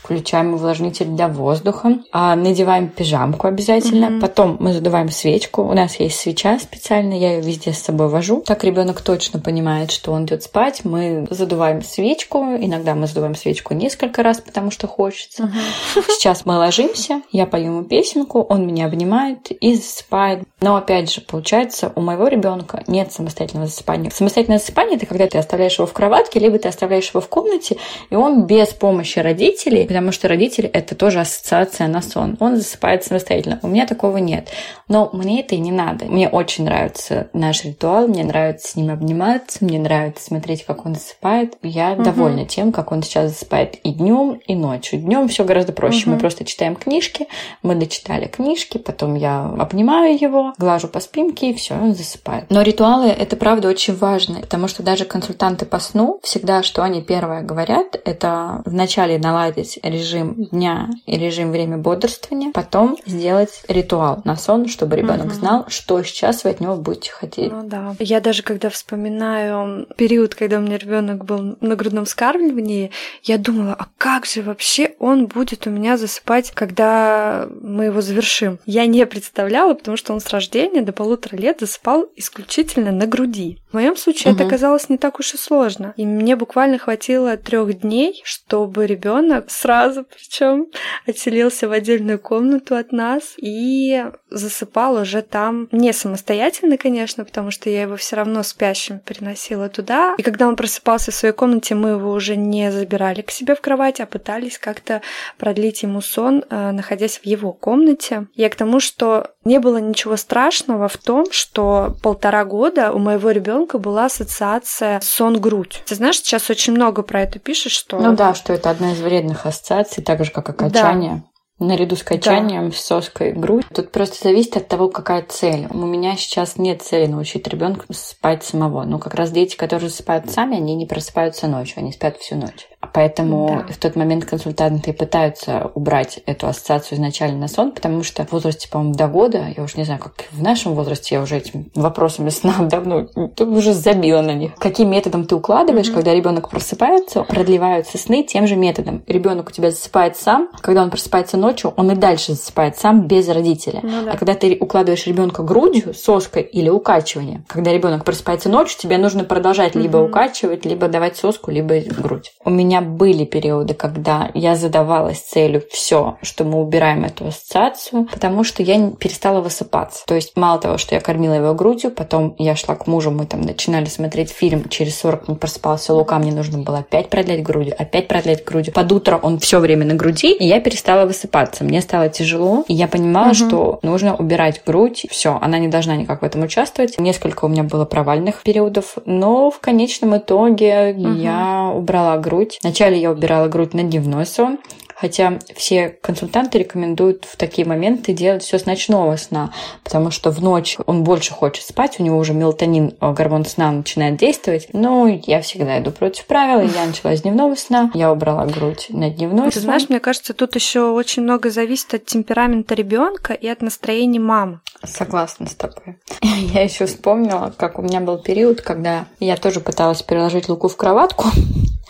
включаем 0.02 0.54
увлажнитель 0.54 1.06
для 1.06 1.28
воздуха, 1.28 1.98
а 2.10 2.34
надеваем 2.34 2.88
пижамку 2.88 3.46
обязательно, 3.46 4.06
mm-hmm. 4.06 4.20
потом 4.20 4.56
мы 4.58 4.72
задуваем 4.72 5.10
свечку, 5.10 5.62
у 5.62 5.72
нас 5.74 6.00
есть 6.00 6.18
свеча 6.18 6.58
специальная, 6.58 7.18
я 7.18 7.36
ее 7.36 7.40
везде 7.40 7.72
с 7.72 7.78
собой 7.78 8.08
вожу, 8.08 8.42
так 8.44 8.64
ребенок 8.64 9.00
точно 9.00 9.38
понимает, 9.38 9.92
что 9.92 10.12
он 10.12 10.24
идет 10.24 10.42
спать, 10.42 10.84
мы 10.84 11.26
задуваем 11.30 11.82
свечку, 11.82 12.38
иногда 12.58 12.94
мы 12.94 13.06
задуваем 13.06 13.36
свечку 13.36 13.74
несколько 13.74 14.22
раз, 14.24 14.40
потому 14.40 14.72
что 14.72 14.88
хочется. 14.88 15.44
Mm-hmm. 15.44 16.04
Сейчас 16.18 16.44
мы 16.46 16.58
ложимся, 16.58 17.22
я 17.30 17.46
пою 17.46 17.66
ему 17.66 17.84
песенку, 17.84 18.40
он 18.40 18.66
меня 18.66 18.86
обнимает 18.86 19.50
и 19.52 19.74
засыпает. 19.74 20.42
Но 20.60 20.76
опять 20.76 21.12
же, 21.12 21.20
получается, 21.20 21.92
у 21.94 22.00
моего 22.00 22.26
ребенка 22.26 22.82
нет 22.88 23.12
самостоятельного 23.12 23.68
засыпания. 23.68 24.10
Самостоятельное 24.10 24.58
засыпание 24.58 24.96
это 24.96 25.06
когда 25.06 25.26
ты 25.28 25.38
оставляешь 25.38 25.78
его 25.78 25.86
в 25.86 25.92
кроватке, 25.92 26.40
либо 26.40 26.58
ты 26.58 26.68
оставляешь 26.68 27.08
его 27.10 27.20
в 27.20 27.28
комнате, 27.28 27.76
и 28.10 28.16
он 28.16 28.46
без 28.46 28.68
помощи 28.68 29.20
родителей 29.20 29.86
потому 29.92 30.10
что 30.10 30.26
родители— 30.26 30.68
это 30.72 30.94
тоже 30.94 31.20
ассоциация 31.20 31.86
на 31.86 32.00
сон. 32.00 32.38
Он 32.40 32.56
засыпает 32.56 33.04
самостоятельно. 33.04 33.60
У 33.62 33.68
меня 33.68 33.86
такого 33.86 34.16
нет. 34.16 34.48
Но 34.88 35.10
мне 35.12 35.40
это 35.40 35.54
и 35.54 35.58
не 35.58 35.70
надо. 35.70 36.06
Мне 36.06 36.28
очень 36.28 36.64
нравится 36.64 37.28
наш 37.32 37.64
ритуал, 37.64 38.08
мне 38.08 38.24
нравится 38.24 38.68
с 38.68 38.76
ним 38.76 38.90
обниматься, 38.90 39.64
мне 39.64 39.78
нравится 39.78 40.24
смотреть, 40.24 40.64
как 40.64 40.86
он 40.86 40.94
засыпает. 40.94 41.56
Я 41.62 41.92
угу. 41.92 42.04
довольна 42.04 42.46
тем, 42.46 42.72
как 42.72 42.90
он 42.90 43.02
сейчас 43.02 43.32
засыпает 43.32 43.76
и 43.84 43.90
днем, 43.90 44.40
и 44.46 44.54
ночью. 44.54 44.98
Днем 44.98 45.28
все 45.28 45.44
гораздо 45.44 45.72
проще. 45.72 46.04
Угу. 46.04 46.10
Мы 46.10 46.18
просто 46.18 46.44
читаем 46.44 46.74
книжки, 46.74 47.26
мы 47.62 47.74
дочитали 47.74 48.26
книжки, 48.26 48.78
потом 48.78 49.14
я 49.14 49.44
обнимаю 49.58 50.18
его, 50.18 50.54
глажу 50.58 50.88
по 50.88 51.00
спинке, 51.00 51.50
и 51.50 51.54
все, 51.54 51.74
он 51.74 51.94
засыпает. 51.94 52.46
Но 52.48 52.62
ритуалы— 52.62 53.06
это 53.08 53.36
правда 53.36 53.68
очень 53.68 53.94
важно, 53.94 54.40
потому 54.40 54.68
что 54.68 54.82
даже 54.82 55.04
консультанты 55.04 55.66
по 55.66 55.78
сну 55.78 56.18
всегда, 56.22 56.62
что 56.62 56.82
они 56.82 57.02
первое 57.02 57.42
говорят, 57.42 58.00
это 58.04 58.62
вначале 58.64 59.18
наладить 59.18 59.78
режим 59.82 60.34
дня 60.34 60.88
и 61.06 61.18
режим 61.18 61.50
время 61.50 61.78
бодрствования, 61.78 62.52
потом 62.52 62.96
сделать 63.06 63.62
ритуал 63.68 64.22
на 64.24 64.36
сон, 64.36 64.68
чтобы 64.68 64.96
ребенок 64.96 65.26
угу. 65.26 65.34
знал, 65.34 65.64
что 65.68 66.02
сейчас 66.02 66.44
вы 66.44 66.50
от 66.50 66.60
него 66.60 66.76
будете 66.76 67.10
хотеть. 67.10 67.52
Ну 67.52 67.62
да. 67.64 67.94
Я 67.98 68.20
даже 68.20 68.42
когда 68.42 68.70
вспоминаю 68.70 69.86
период, 69.96 70.34
когда 70.34 70.58
у 70.58 70.60
меня 70.60 70.78
ребенок 70.78 71.24
был 71.24 71.56
на 71.60 71.76
грудном 71.76 72.04
вскармливании, 72.04 72.90
я 73.22 73.38
думала, 73.38 73.74
а 73.78 73.86
как 73.98 74.26
же 74.26 74.42
вообще 74.42 74.94
он 74.98 75.26
будет 75.26 75.66
у 75.66 75.70
меня 75.70 75.96
засыпать, 75.96 76.52
когда 76.52 77.48
мы 77.60 77.86
его 77.86 78.00
завершим? 78.00 78.58
Я 78.66 78.86
не 78.86 79.04
представляла, 79.06 79.74
потому 79.74 79.96
что 79.96 80.12
он 80.12 80.20
с 80.20 80.28
рождения 80.30 80.82
до 80.82 80.92
полутора 80.92 81.36
лет 81.36 81.58
засыпал 81.60 82.06
исключительно 82.16 82.92
на 82.92 83.06
груди. 83.06 83.58
В 83.70 83.74
моем 83.74 83.96
случае 83.96 84.32
угу. 84.32 84.40
это 84.40 84.46
оказалось 84.46 84.88
не 84.88 84.98
так 84.98 85.18
уж 85.18 85.34
и 85.34 85.36
сложно. 85.36 85.94
И 85.96 86.06
мне 86.06 86.36
буквально 86.36 86.78
хватило 86.78 87.36
трех 87.36 87.80
дней, 87.80 88.20
чтобы 88.24 88.86
ребенок 88.86 89.50
сразу 89.50 89.71
причем 90.08 90.66
отселился 91.06 91.68
в 91.68 91.72
отдельную 91.72 92.18
комнату 92.18 92.76
от 92.76 92.92
нас 92.92 93.34
и 93.36 94.04
засыпал 94.30 94.96
уже 94.96 95.22
там 95.22 95.68
не 95.72 95.92
самостоятельно, 95.92 96.76
конечно, 96.76 97.24
потому 97.24 97.50
что 97.50 97.70
я 97.70 97.82
его 97.82 97.96
все 97.96 98.16
равно 98.16 98.42
спящим 98.42 98.98
переносила 98.98 99.68
туда. 99.68 100.14
И 100.18 100.22
когда 100.22 100.48
он 100.48 100.56
просыпался 100.56 101.10
в 101.10 101.14
своей 101.14 101.34
комнате, 101.34 101.74
мы 101.74 101.90
его 101.90 102.12
уже 102.12 102.36
не 102.36 102.70
забирали 102.70 103.22
к 103.22 103.30
себе 103.30 103.54
в 103.54 103.60
кровать, 103.60 104.00
а 104.00 104.06
пытались 104.06 104.58
как-то 104.58 105.02
продлить 105.38 105.82
ему 105.82 106.00
сон, 106.00 106.44
э, 106.48 106.70
находясь 106.72 107.18
в 107.18 107.26
его 107.26 107.52
комнате. 107.52 108.26
Я 108.34 108.48
к 108.48 108.56
тому, 108.56 108.80
что 108.80 109.32
не 109.44 109.58
было 109.58 109.78
ничего 109.78 110.16
страшного 110.16 110.88
в 110.88 110.96
том, 110.96 111.26
что 111.30 111.96
полтора 112.02 112.44
года 112.44 112.92
у 112.92 112.98
моего 112.98 113.30
ребенка 113.30 113.78
была 113.78 114.06
ассоциация 114.06 115.00
сон-грудь. 115.00 115.82
Ты 115.86 115.94
знаешь, 115.94 116.16
сейчас 116.16 116.48
очень 116.50 116.72
много 116.72 117.02
про 117.02 117.22
это 117.22 117.38
пишешь, 117.38 117.72
что... 117.72 117.98
Ну 117.98 118.14
да, 118.14 118.34
что 118.34 118.52
это 118.52 118.70
одна 118.70 118.92
из 118.92 119.00
вредных 119.00 119.46
ассоциаций, 119.46 119.61
так 120.04 120.24
же, 120.24 120.30
как 120.30 120.48
и 120.48 120.52
качание. 120.52 121.24
Да. 121.58 121.66
Наряду 121.66 121.94
с 121.94 122.02
качанием, 122.02 122.70
да. 122.70 122.76
с 122.76 122.80
соской 122.80 123.32
грудь. 123.32 123.64
Тут 123.72 123.92
просто 123.92 124.16
зависит 124.22 124.56
от 124.56 124.68
того, 124.68 124.88
какая 124.88 125.22
цель. 125.22 125.68
У 125.70 125.86
меня 125.86 126.16
сейчас 126.16 126.56
нет 126.56 126.82
цели 126.82 127.06
научить 127.06 127.46
ребенка 127.46 127.86
спать 127.92 128.42
самого. 128.42 128.84
Но 128.84 128.98
как 128.98 129.14
раз 129.14 129.30
дети, 129.30 129.56
которые 129.56 129.88
засыпают 129.88 130.28
сами, 130.30 130.56
они 130.56 130.74
не 130.74 130.86
просыпаются 130.86 131.46
ночью, 131.46 131.78
они 131.78 131.92
спят 131.92 132.16
всю 132.16 132.34
ночь. 132.36 132.66
Поэтому 132.92 133.64
да. 133.66 133.72
в 133.72 133.76
тот 133.78 133.96
момент 133.96 134.24
консультанты 134.24 134.92
пытаются 134.92 135.70
убрать 135.74 136.20
эту 136.26 136.48
ассоциацию 136.48 136.96
изначально 136.96 137.38
на 137.38 137.48
сон, 137.48 137.72
потому 137.72 138.02
что 138.02 138.24
в 138.24 138.32
возрасте, 138.32 138.68
по-моему, 138.68 138.94
до 138.94 139.06
года, 139.08 139.46
я 139.56 139.62
уже 139.62 139.76
не 139.76 139.84
знаю, 139.84 140.00
как 140.00 140.26
в 140.30 140.42
нашем 140.42 140.74
возрасте, 140.74 141.14
я 141.14 141.22
уже 141.22 141.36
этими 141.36 141.66
вопросами 141.74 142.28
сна 142.30 142.54
давно 142.60 143.08
уже 143.38 143.72
забила 143.72 144.22
на 144.22 144.34
них. 144.34 144.54
Каким 144.58 144.90
методом 144.90 145.26
ты 145.26 145.34
укладываешь, 145.36 145.88
mm-hmm. 145.88 145.94
когда 145.94 146.14
ребенок 146.14 146.50
просыпается, 146.50 147.22
продлеваются 147.22 147.98
сны 147.98 148.22
тем 148.24 148.46
же 148.46 148.56
методом. 148.56 149.02
Ребенок 149.06 149.48
у 149.48 149.52
тебя 149.52 149.70
засыпает 149.70 150.16
сам, 150.16 150.48
когда 150.60 150.82
он 150.82 150.90
просыпается 150.90 151.36
ночью, 151.36 151.72
он 151.76 151.90
и 151.92 151.94
дальше 151.94 152.32
засыпает 152.32 152.76
сам 152.78 153.06
без 153.06 153.28
родителя. 153.28 153.80
Ну, 153.82 154.04
да. 154.04 154.12
А 154.12 154.16
когда 154.16 154.34
ты 154.34 154.56
укладываешь 154.58 155.06
ребенка 155.06 155.42
грудью, 155.42 155.94
соской 155.94 156.42
или 156.42 156.68
укачиванием, 156.68 157.44
когда 157.48 157.72
ребенок 157.72 158.04
просыпается 158.04 158.48
ночью, 158.48 158.78
тебе 158.80 158.98
нужно 158.98 159.24
продолжать 159.24 159.74
mm-hmm. 159.74 159.82
либо 159.82 159.96
укачивать, 159.98 160.64
либо 160.64 160.88
давать 160.88 161.16
соску, 161.16 161.50
либо 161.50 161.80
грудь. 161.80 162.32
У 162.44 162.50
меня 162.50 162.71
были 162.80 163.24
периоды, 163.24 163.74
когда 163.74 164.30
я 164.34 164.54
задавалась 164.54 165.20
целью 165.20 165.62
все, 165.70 166.16
что 166.22 166.44
мы 166.44 166.60
убираем 166.60 167.04
эту 167.04 167.26
ассоциацию, 167.26 168.06
потому 168.10 168.44
что 168.44 168.62
я 168.62 168.90
перестала 168.90 169.40
высыпаться. 169.40 170.04
То 170.06 170.14
есть 170.14 170.36
мало 170.36 170.60
того, 170.60 170.78
что 170.78 170.94
я 170.94 171.00
кормила 171.00 171.34
его 171.34 171.54
грудью, 171.54 171.90
потом 171.90 172.34
я 172.38 172.56
шла 172.56 172.74
к 172.74 172.86
мужу, 172.86 173.10
мы 173.10 173.26
там 173.26 173.40
начинали 173.40 173.86
смотреть 173.86 174.30
фильм, 174.30 174.68
через 174.68 174.98
40 174.98 175.28
минут 175.28 175.40
просыпался 175.40 175.94
Лука, 175.94 176.18
мне 176.18 176.32
нужно 176.32 176.58
было 176.58 176.78
опять 176.78 177.10
продлять 177.10 177.42
грудью, 177.42 177.74
опять 177.78 178.08
продлять 178.08 178.44
грудью. 178.44 178.72
Под 178.72 178.90
утро 178.92 179.18
он 179.22 179.38
все 179.38 179.58
время 179.58 179.84
на 179.84 179.94
груди, 179.94 180.32
и 180.32 180.46
я 180.46 180.60
перестала 180.60 181.06
высыпаться. 181.06 181.64
Мне 181.64 181.80
стало 181.80 182.08
тяжело, 182.08 182.64
и 182.68 182.74
я 182.74 182.88
понимала, 182.88 183.28
угу. 183.28 183.34
что 183.34 183.78
нужно 183.82 184.16
убирать 184.16 184.62
грудь. 184.64 185.06
Все, 185.10 185.38
она 185.40 185.58
не 185.58 185.68
должна 185.68 185.96
никак 185.96 186.22
в 186.22 186.24
этом 186.24 186.42
участвовать. 186.42 186.98
Несколько 186.98 187.44
у 187.44 187.48
меня 187.48 187.62
было 187.62 187.84
провальных 187.84 188.42
периодов, 188.42 188.96
но 189.04 189.50
в 189.50 189.58
конечном 189.60 190.16
итоге 190.16 190.94
угу. 190.96 191.12
я 191.14 191.72
убрала 191.74 192.16
грудь. 192.18 192.58
Вначале 192.62 193.00
я 193.00 193.10
убирала 193.10 193.48
грудь 193.48 193.74
на 193.74 193.82
дневной 193.82 194.26
сон, 194.26 194.58
Хотя 195.02 195.40
все 195.56 195.88
консультанты 195.88 196.58
рекомендуют 196.58 197.24
в 197.24 197.36
такие 197.36 197.66
моменты 197.66 198.12
делать 198.12 198.44
все 198.44 198.56
с 198.56 198.66
ночного 198.66 199.16
сна, 199.16 199.52
потому 199.82 200.12
что 200.12 200.30
в 200.30 200.40
ночь 200.40 200.78
он 200.86 201.02
больше 201.02 201.32
хочет 201.32 201.64
спать, 201.64 201.98
у 201.98 202.04
него 202.04 202.18
уже 202.18 202.34
мелатонин, 202.34 202.94
э, 203.00 203.12
гормон 203.12 203.44
сна 203.44 203.72
начинает 203.72 204.16
действовать. 204.16 204.68
Но 204.72 205.08
я 205.08 205.40
всегда 205.40 205.80
иду 205.80 205.90
против 205.90 206.26
правил, 206.26 206.60
я 206.72 206.86
начала 206.86 207.16
с 207.16 207.22
дневного 207.22 207.56
сна, 207.56 207.90
я 207.94 208.12
убрала 208.12 208.46
грудь 208.46 208.86
на 208.90 209.10
дневной 209.10 209.48
Ты 209.50 209.54
сон. 209.54 209.62
знаешь, 209.62 209.88
мне 209.88 209.98
кажется, 209.98 210.34
тут 210.34 210.54
еще 210.54 210.92
очень 210.92 211.24
много 211.24 211.50
зависит 211.50 211.94
от 211.94 212.06
темперамента 212.06 212.76
ребенка 212.76 213.32
и 213.32 213.48
от 213.48 213.60
настроения 213.60 214.20
мамы. 214.20 214.60
Согласна 214.84 215.48
с 215.48 215.56
тобой. 215.56 215.96
Я 216.22 216.62
еще 216.62 216.86
вспомнила, 216.86 217.52
как 217.56 217.80
у 217.80 217.82
меня 217.82 217.98
был 217.98 218.18
период, 218.18 218.60
когда 218.60 219.06
я 219.18 219.36
тоже 219.36 219.58
пыталась 219.58 220.02
переложить 220.02 220.48
Луку 220.48 220.68
в 220.68 220.76
кроватку, 220.76 221.24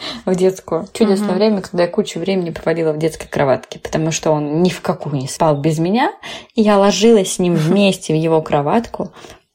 в 0.25 0.35
детскую. 0.35 0.87
Чудесное 0.92 1.30
угу. 1.30 1.37
время, 1.37 1.61
когда 1.61 1.85
я 1.85 1.88
кучу 1.88 2.18
времени 2.18 2.50
проводила 2.50 2.92
в 2.92 2.99
детской 2.99 3.28
кроватке, 3.28 3.78
потому 3.78 4.11
что 4.11 4.30
он 4.30 4.62
ни 4.62 4.71
в 4.71 4.80
какую 4.80 5.16
не 5.16 5.28
спал 5.28 5.56
без 5.56 5.78
меня. 5.78 6.12
И 6.54 6.62
я 6.62 6.78
ложилась 6.78 7.35
с 7.35 7.38
ним 7.38 7.54
вместе 7.56 8.12
в 8.12 8.16
его 8.16 8.40
кроватку, 8.42 9.12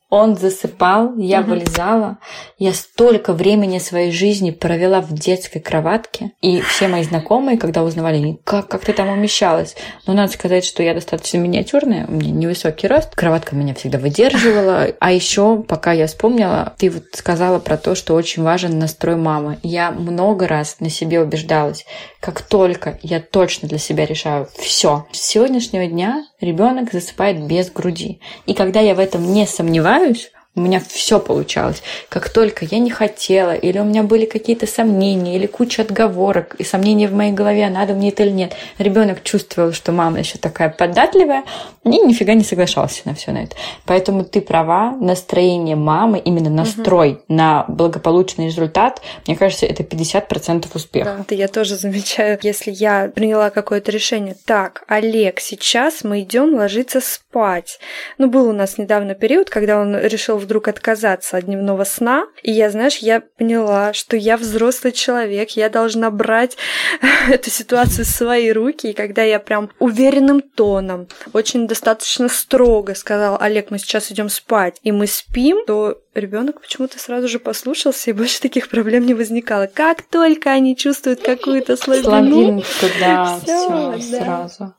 он 0.10 0.38
засыпал, 0.38 1.18
я 1.18 1.42
угу. 1.42 1.52
вылезала. 1.52 2.18
Я 2.58 2.74
столько 2.74 3.34
времени 3.34 3.80
своей 3.80 4.12
жизни 4.12 4.52
провела 4.52 5.02
в 5.02 5.14
детской 5.14 5.60
кроватке. 5.60 6.32
И 6.42 6.62
все 6.62 6.88
мои 6.88 7.04
знакомые, 7.04 7.58
когда 7.58 7.84
узнавали, 7.84 8.40
как, 8.46 8.70
как 8.70 8.86
ты 8.86 8.94
там 8.94 9.10
умещалась. 9.10 9.76
Но 10.06 10.14
надо 10.14 10.32
сказать, 10.32 10.64
что 10.64 10.82
я 10.82 10.94
достаточно 10.94 11.38
миниатюрная, 11.38 12.06
у 12.08 12.12
меня 12.12 12.32
невысокий 12.32 12.88
рост. 12.88 13.16
Кроватка 13.16 13.56
меня 13.56 13.74
всегда 13.74 13.98
выдерживала. 13.98 14.88
А 15.00 15.12
еще, 15.12 15.62
пока 15.64 15.92
я 15.92 16.08
вспомнила, 16.08 16.74
ты 16.78 16.90
вот 16.90 17.04
сказала 17.14 17.60
про 17.60 17.76
то, 17.76 17.94
что 17.94 18.16
очень 18.16 18.44
важен 18.44 18.80
настрой 18.80 19.18
мамы. 19.18 19.58
Я 19.62 19.92
много 19.92 20.48
раз 20.48 20.78
на 20.80 20.90
себе 20.90 21.20
убеждалась, 21.20 21.86
как 22.22 22.42
только 22.42 22.98
я 23.04 23.20
точно 23.20 23.68
для 23.68 23.78
себя 23.78 24.06
решаю 24.06 24.48
все, 24.58 25.06
с 25.12 25.20
сегодняшнего 25.20 25.86
дня 25.86 26.26
ребенок 26.40 26.92
засыпает 26.92 27.46
без 27.46 27.72
груди. 27.72 28.20
И 28.46 28.54
когда 28.54 28.80
я 28.80 28.96
в 28.96 29.00
этом 29.00 29.34
не 29.34 29.46
сомневаюсь, 29.46 30.32
у 30.58 30.60
меня 30.60 30.82
все 30.86 31.20
получалось. 31.20 31.84
Как 32.10 32.30
только 32.30 32.66
я 32.66 32.80
не 32.80 32.90
хотела, 32.90 33.54
или 33.54 33.78
у 33.78 33.84
меня 33.84 34.02
были 34.02 34.26
какие-то 34.26 34.66
сомнения, 34.66 35.36
или 35.36 35.46
куча 35.46 35.84
отговорок, 35.84 36.56
и 36.58 36.64
сомнения 36.64 37.08
в 37.08 37.14
моей 37.14 37.32
голове, 37.32 37.70
надо 37.70 37.94
мне 37.94 38.10
это 38.10 38.24
или 38.24 38.32
нет. 38.32 38.56
Ребенок 38.80 39.22
чувствовал, 39.24 39.72
что 39.72 39.92
мама 39.92 40.18
еще 40.18 40.40
такая 40.40 40.70
податливая, 40.70 41.44
и 41.84 41.90
нифига 41.90 42.34
не 42.34 42.44
соглашался 42.44 43.02
на 43.06 43.14
все 43.14 43.32
на 43.32 43.44
это. 43.44 43.56
Поэтому 43.86 44.26
ты 44.26 44.42
права, 44.42 44.98
настроение 45.00 45.76
мамы, 45.76 46.18
именно 46.18 46.50
настрой 46.50 47.12
угу. 47.12 47.22
на 47.28 47.66
благополучный 47.68 48.48
результат, 48.48 49.02
мне 49.28 49.36
кажется, 49.36 49.68
это 49.68 49.84
50% 49.84 50.66
успеха. 50.74 51.14
Да, 51.18 51.22
это 51.22 51.36
я 51.36 51.48
тоже 51.48 51.76
замечаю. 51.76 52.40
Если 52.42 52.72
я 52.72 53.12
приняла 53.14 53.52
какое-то 53.52 53.92
решение, 53.92 54.36
так, 54.46 54.84
Олег, 54.88 55.40
сейчас 55.40 56.04
мы 56.04 56.22
идем 56.22 56.56
ложиться 56.56 57.00
спать. 57.00 57.80
Ну, 58.18 58.28
был 58.28 58.50
у 58.50 58.54
нас 58.54 58.80
недавно 58.80 59.14
период, 59.14 59.52
когда 59.52 59.80
он 59.80 59.96
решил 59.96 60.38
вдруг 60.48 60.70
отказаться 60.70 61.38
от 61.38 61.46
дневного 61.46 61.84
сна. 61.84 62.26
И 62.42 62.52
я, 62.52 62.72
знаешь, 62.72 62.98
я 62.98 63.20
поняла, 63.20 63.92
что 63.94 64.16
я 64.16 64.38
взрослый 64.38 64.94
человек, 64.94 65.52
я 65.52 65.70
должна 65.70 66.10
брать 66.10 66.58
эту 67.30 67.50
ситуацию 67.50 68.06
в 68.06 68.10
свои 68.10 68.52
руки. 68.52 68.88
И 68.88 68.94
когда 68.94 69.24
я 69.24 69.40
прям 69.40 69.70
уверенным 69.80 70.42
тоном, 70.42 71.08
очень 71.34 71.68
достаточно 71.68 72.30
строго 72.30 72.96
сказала, 72.96 73.38
Олег, 73.38 73.72
мы 73.72 73.78
сейчас 73.78 74.10
идем 74.12 74.30
спать, 74.30 74.80
и 74.84 74.92
мы 74.94 75.06
спим, 75.06 75.66
то 75.68 76.02
ребенок 76.16 76.62
почему-то 76.62 76.98
сразу 76.98 77.28
же 77.28 77.40
послушался, 77.40 78.10
и 78.10 78.14
больше 78.14 78.42
таких 78.42 78.70
проблем 78.70 79.06
не 79.06 79.14
возникало. 79.14 79.68
Как 79.68 80.02
только 80.02 80.52
они 80.52 80.78
чувствуют 80.78 81.22
какую-то 81.22 81.76
слабину, 81.76 82.64
да, 83.02 83.40
все, 83.44 83.96
да. 84.12 84.48
сразу. 84.48 84.74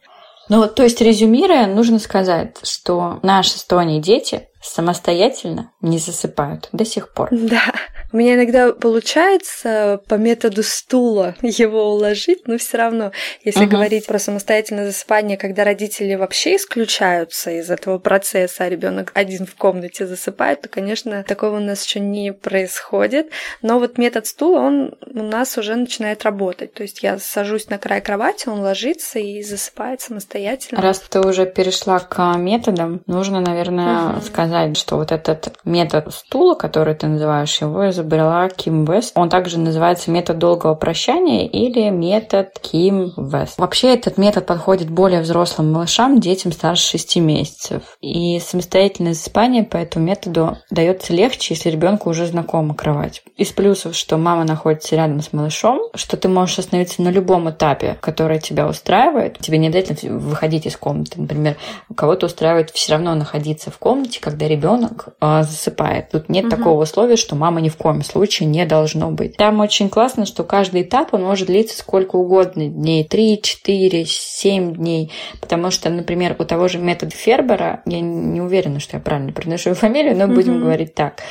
Ну, 0.49 0.67
то 0.67 0.83
есть, 0.83 1.01
резюмируя, 1.01 1.67
нужно 1.67 1.99
сказать, 1.99 2.57
что 2.63 3.19
наши 3.23 3.59
с 3.59 3.65
Тони 3.65 4.01
дети 4.01 4.49
самостоятельно 4.63 5.73
не 5.81 5.99
засыпают 5.99 6.69
до 6.73 6.85
сих 6.85 7.13
пор. 7.13 7.29
Да. 7.31 7.73
У 8.11 8.17
меня 8.17 8.37
иногда 8.37 8.73
получается 8.73 10.01
по 10.09 10.15
методу 10.15 10.63
стула 10.63 11.35
его 11.43 11.93
уложить, 11.93 12.47
но 12.47 12.57
все 12.57 12.79
равно, 12.79 13.13
если 13.45 13.65
угу. 13.65 13.73
говорить 13.73 14.07
про 14.07 14.19
самостоятельное 14.19 14.87
засыпание, 14.87 15.37
когда 15.37 15.65
родители 15.65 16.15
вообще 16.15 16.57
исключаются 16.57 17.51
из 17.51 17.71
этого 17.71 17.99
процесса, 17.99 18.65
а 18.65 18.69
ребенок 18.69 19.13
один 19.15 19.45
в 19.45 19.55
комнате 19.55 20.07
засыпает, 20.07 20.63
то, 20.63 20.69
конечно, 20.69 21.23
такого 21.25 21.57
у 21.57 21.61
нас 21.61 21.85
еще 21.85 22.01
не 22.01 22.33
происходит. 22.33 23.31
Но 23.61 23.79
вот 23.79 23.99
метод 23.99 24.27
стула, 24.27 24.61
он 24.61 24.95
у 25.07 25.23
нас 25.23 25.59
уже 25.59 25.77
начинает 25.77 26.25
работать. 26.25 26.73
То 26.73 26.83
есть 26.83 27.03
я 27.03 27.19
сажусь 27.19 27.69
на 27.69 27.79
край 27.79 28.01
кровати, 28.01 28.49
он 28.49 28.61
ложится 28.61 29.19
и 29.19 29.43
засыпает 29.43 30.01
самостоятельно. 30.01 30.81
Раз 30.81 31.01
ты 31.01 31.21
уже 31.21 31.45
перешла 31.45 31.99
к 31.99 32.37
методам, 32.37 33.03
нужно, 33.07 33.41
наверное, 33.41 34.13
угу. 34.13 34.21
сказать, 34.23 34.77
что 34.79 34.97
вот 34.97 35.13
этот 35.13 35.59
метод 35.65 36.13
стула, 36.15 36.55
который 36.55 36.95
ты 36.95 37.07
называешь, 37.07 37.61
его 37.61 37.91
изобрела 37.99 38.49
Ким 38.49 38.85
Вест. 38.85 39.13
Он 39.17 39.29
также 39.29 39.59
называется 39.59 40.11
метод 40.11 40.39
долгого 40.39 40.75
прощания 40.75 41.47
или 41.47 41.91
метод 41.91 42.59
Ким 42.61 43.13
Вест. 43.17 43.59
Вообще 43.59 43.95
этот 43.95 44.19
метод 44.19 44.47
подходит 44.47 44.91
более 44.91 45.21
взрослым 45.21 45.73
малышам, 45.73 46.21
детям 46.21 46.53
старше 46.53 46.99
6 46.99 47.17
месяцев. 47.17 47.83
И 48.01 48.39
самостоятельное 48.41 49.15
засыпание 49.15 49.65
по 49.65 49.77
этому 49.77 50.07
методу 50.07 50.59
дается 50.71 51.13
легче, 51.13 51.55
если 51.55 51.71
ребенку 51.71 52.11
уже 52.11 52.27
знакома 52.27 52.75
кровать. 52.75 53.23
Из 53.37 53.51
плюсов, 53.53 53.95
что 53.95 54.17
мама 54.17 54.45
находится 54.45 54.97
рядом 54.97 55.21
с 55.21 55.33
малышом, 55.33 55.81
что 55.95 56.17
ты 56.17 56.29
можешь 56.29 56.59
остановиться 56.59 57.03
на 57.03 57.09
любом 57.09 57.51
этапе, 57.51 57.97
который 58.01 58.39
тебя 58.39 58.69
устраивает. 58.69 59.39
Тебе 59.39 59.59
не 59.59 59.69
обязательно 59.69 60.19
выходить 60.19 60.67
из 60.67 60.77
комнаты. 60.77 61.21
Например, 61.21 61.57
кого-то 61.95 62.27
устраивает 62.27 62.71
все 62.71 62.93
равно 62.93 63.15
находиться 63.15 63.71
в 63.71 63.79
комнате, 63.79 64.21
когда 64.21 64.47
ребенок 64.47 65.09
э, 65.21 65.43
засыпает. 65.43 66.11
Тут 66.11 66.29
нет 66.29 66.47
угу. 66.47 66.57
такого 66.57 66.83
условия, 66.83 67.17
что 67.17 67.35
мама 67.35 67.61
не 67.61 67.69
в 67.69 67.77
коем 67.89 68.03
случае 68.03 68.49
не 68.49 68.67
должно 68.67 69.11
быть. 69.11 69.37
Там 69.37 69.61
очень 69.61 69.89
классно, 69.89 70.27
что 70.27 70.45
каждый 70.45 70.83
этап 70.83 71.15
он 71.15 71.23
может 71.23 71.47
длиться 71.47 71.79
сколько 71.79 72.17
угодно 72.17 72.67
дней. 72.69 73.05
3, 73.05 73.41
4, 73.43 74.05
7 74.07 74.75
дней. 74.75 75.11
Потому 75.41 75.71
что, 75.71 75.89
например, 75.89 76.37
у 76.39 76.45
того 76.45 76.69
же 76.69 76.79
метода 76.79 77.13
Фербера, 77.15 77.81
я 77.87 78.01
не 78.01 78.43
уверена, 78.43 78.79
что 78.79 78.99
я 78.99 79.03
правильно 79.03 79.33
произношу 79.33 79.71
его 79.71 79.79
фамилию, 79.79 80.17
но 80.17 80.29
будем 80.29 80.57
mm-hmm. 80.57 80.61
говорить 80.61 80.95
так 80.95 81.23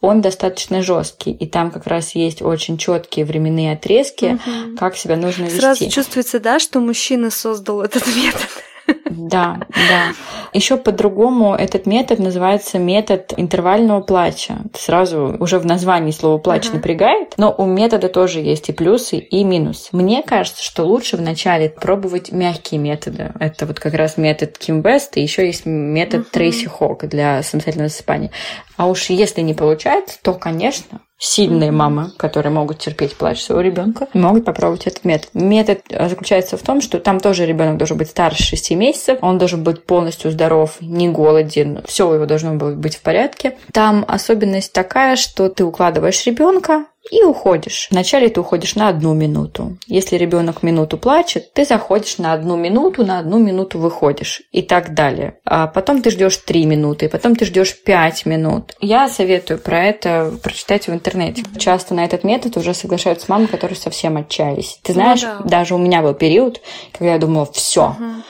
он 0.00 0.20
достаточно 0.20 0.82
жесткий, 0.82 1.32
и 1.32 1.46
там 1.46 1.70
как 1.70 1.86
раз 1.86 2.14
есть 2.14 2.42
очень 2.42 2.76
четкие 2.76 3.24
временные 3.24 3.72
отрезки, 3.72 4.34
угу. 4.34 4.76
как 4.76 4.98
себя 4.98 5.16
нужно 5.16 5.44
вести. 5.44 5.60
Сразу 5.60 5.88
чувствуется, 5.88 6.40
да, 6.40 6.58
что 6.58 6.80
мужчина 6.80 7.30
создал 7.30 7.80
этот 7.80 8.06
метод. 8.14 8.50
Да, 9.10 9.60
да. 9.88 10.12
Еще 10.52 10.76
по-другому 10.76 11.54
этот 11.54 11.86
метод 11.86 12.18
называется 12.18 12.78
метод 12.78 13.32
интервального 13.36 14.00
плача. 14.00 14.58
Сразу 14.74 15.36
уже 15.38 15.58
в 15.58 15.66
названии 15.66 16.10
слово 16.10 16.38
плач 16.38 16.66
uh-huh. 16.66 16.74
напрягает, 16.74 17.34
но 17.36 17.54
у 17.56 17.64
метода 17.64 18.08
тоже 18.08 18.40
есть 18.40 18.68
и 18.68 18.72
плюсы, 18.72 19.18
и 19.18 19.44
минусы. 19.44 19.88
Мне 19.92 20.22
кажется, 20.22 20.62
что 20.62 20.84
лучше 20.84 21.16
вначале 21.16 21.70
пробовать 21.70 22.32
мягкие 22.32 22.80
методы. 22.80 23.32
Это 23.38 23.66
вот 23.66 23.80
как 23.80 23.94
раз 23.94 24.16
метод 24.16 24.58
Ким 24.58 24.82
Бест, 24.82 25.16
и 25.16 25.22
еще 25.22 25.46
есть 25.46 25.66
метод 25.66 26.22
uh-huh. 26.22 26.30
Трейси 26.32 26.66
Хок 26.66 27.06
для 27.06 27.42
самостоятельного 27.42 27.88
засыпания. 27.88 28.30
А 28.76 28.88
уж 28.88 29.10
если 29.10 29.40
не 29.40 29.54
получается, 29.54 30.18
то, 30.22 30.34
конечно, 30.34 31.00
сильные 31.18 31.70
мамы, 31.70 32.10
которые 32.16 32.52
могут 32.52 32.78
терпеть 32.78 33.16
плач 33.16 33.42
своего 33.42 33.62
ребенка, 33.62 34.08
могут 34.14 34.44
попробовать 34.44 34.86
этот 34.86 35.04
метод. 35.04 35.30
Метод 35.34 35.80
заключается 35.88 36.56
в 36.56 36.62
том, 36.62 36.80
что 36.80 36.98
там 36.98 37.20
тоже 37.20 37.46
ребенок 37.46 37.78
должен 37.78 37.96
быть 37.96 38.10
старше 38.10 38.42
6 38.42 38.72
месяцев, 38.72 39.18
он 39.22 39.38
должен 39.38 39.62
быть 39.62 39.84
полностью 39.84 40.30
здоров, 40.30 40.76
не 40.80 41.08
голоден, 41.08 41.82
все 41.86 42.08
у 42.08 42.14
него 42.14 42.26
должно 42.26 42.54
быть 42.54 42.96
в 42.96 43.02
порядке. 43.02 43.56
Там 43.72 44.04
особенность 44.06 44.72
такая, 44.72 45.16
что 45.16 45.48
ты 45.48 45.64
укладываешь 45.64 46.24
ребенка, 46.26 46.86
и 47.10 47.22
уходишь. 47.22 47.88
Вначале 47.90 48.28
ты 48.28 48.40
уходишь 48.40 48.74
на 48.76 48.88
одну 48.88 49.14
минуту. 49.14 49.76
Если 49.86 50.16
ребенок 50.16 50.62
минуту 50.62 50.96
плачет, 50.96 51.52
ты 51.52 51.64
заходишь 51.64 52.18
на 52.18 52.32
одну 52.32 52.56
минуту, 52.56 53.04
на 53.04 53.18
одну 53.18 53.38
минуту 53.38 53.78
выходишь 53.78 54.42
и 54.52 54.62
так 54.62 54.94
далее. 54.94 55.38
А 55.44 55.66
потом 55.66 56.02
ты 56.02 56.10
ждешь 56.10 56.36
три 56.38 56.64
минуты, 56.66 57.08
потом 57.08 57.36
ты 57.36 57.44
ждешь 57.44 57.76
пять 57.82 58.26
минут. 58.26 58.74
Я 58.80 59.08
советую 59.08 59.58
про 59.58 59.84
это 59.84 60.32
прочитать 60.42 60.88
в 60.88 60.92
интернете. 60.92 61.42
Часто 61.58 61.94
на 61.94 62.04
этот 62.04 62.24
метод 62.24 62.56
уже 62.56 62.74
соглашаются 62.74 63.26
мамы, 63.28 63.46
которые 63.46 63.76
совсем 63.76 64.16
отчаялись. 64.16 64.78
Ты 64.82 64.92
знаешь, 64.92 65.22
ну, 65.22 65.44
да. 65.44 65.58
даже 65.58 65.74
у 65.74 65.78
меня 65.78 66.02
был 66.02 66.14
период, 66.14 66.60
когда 66.92 67.12
я 67.12 67.18
думала, 67.18 67.46
все. 67.52 67.96
Угу 67.98 68.22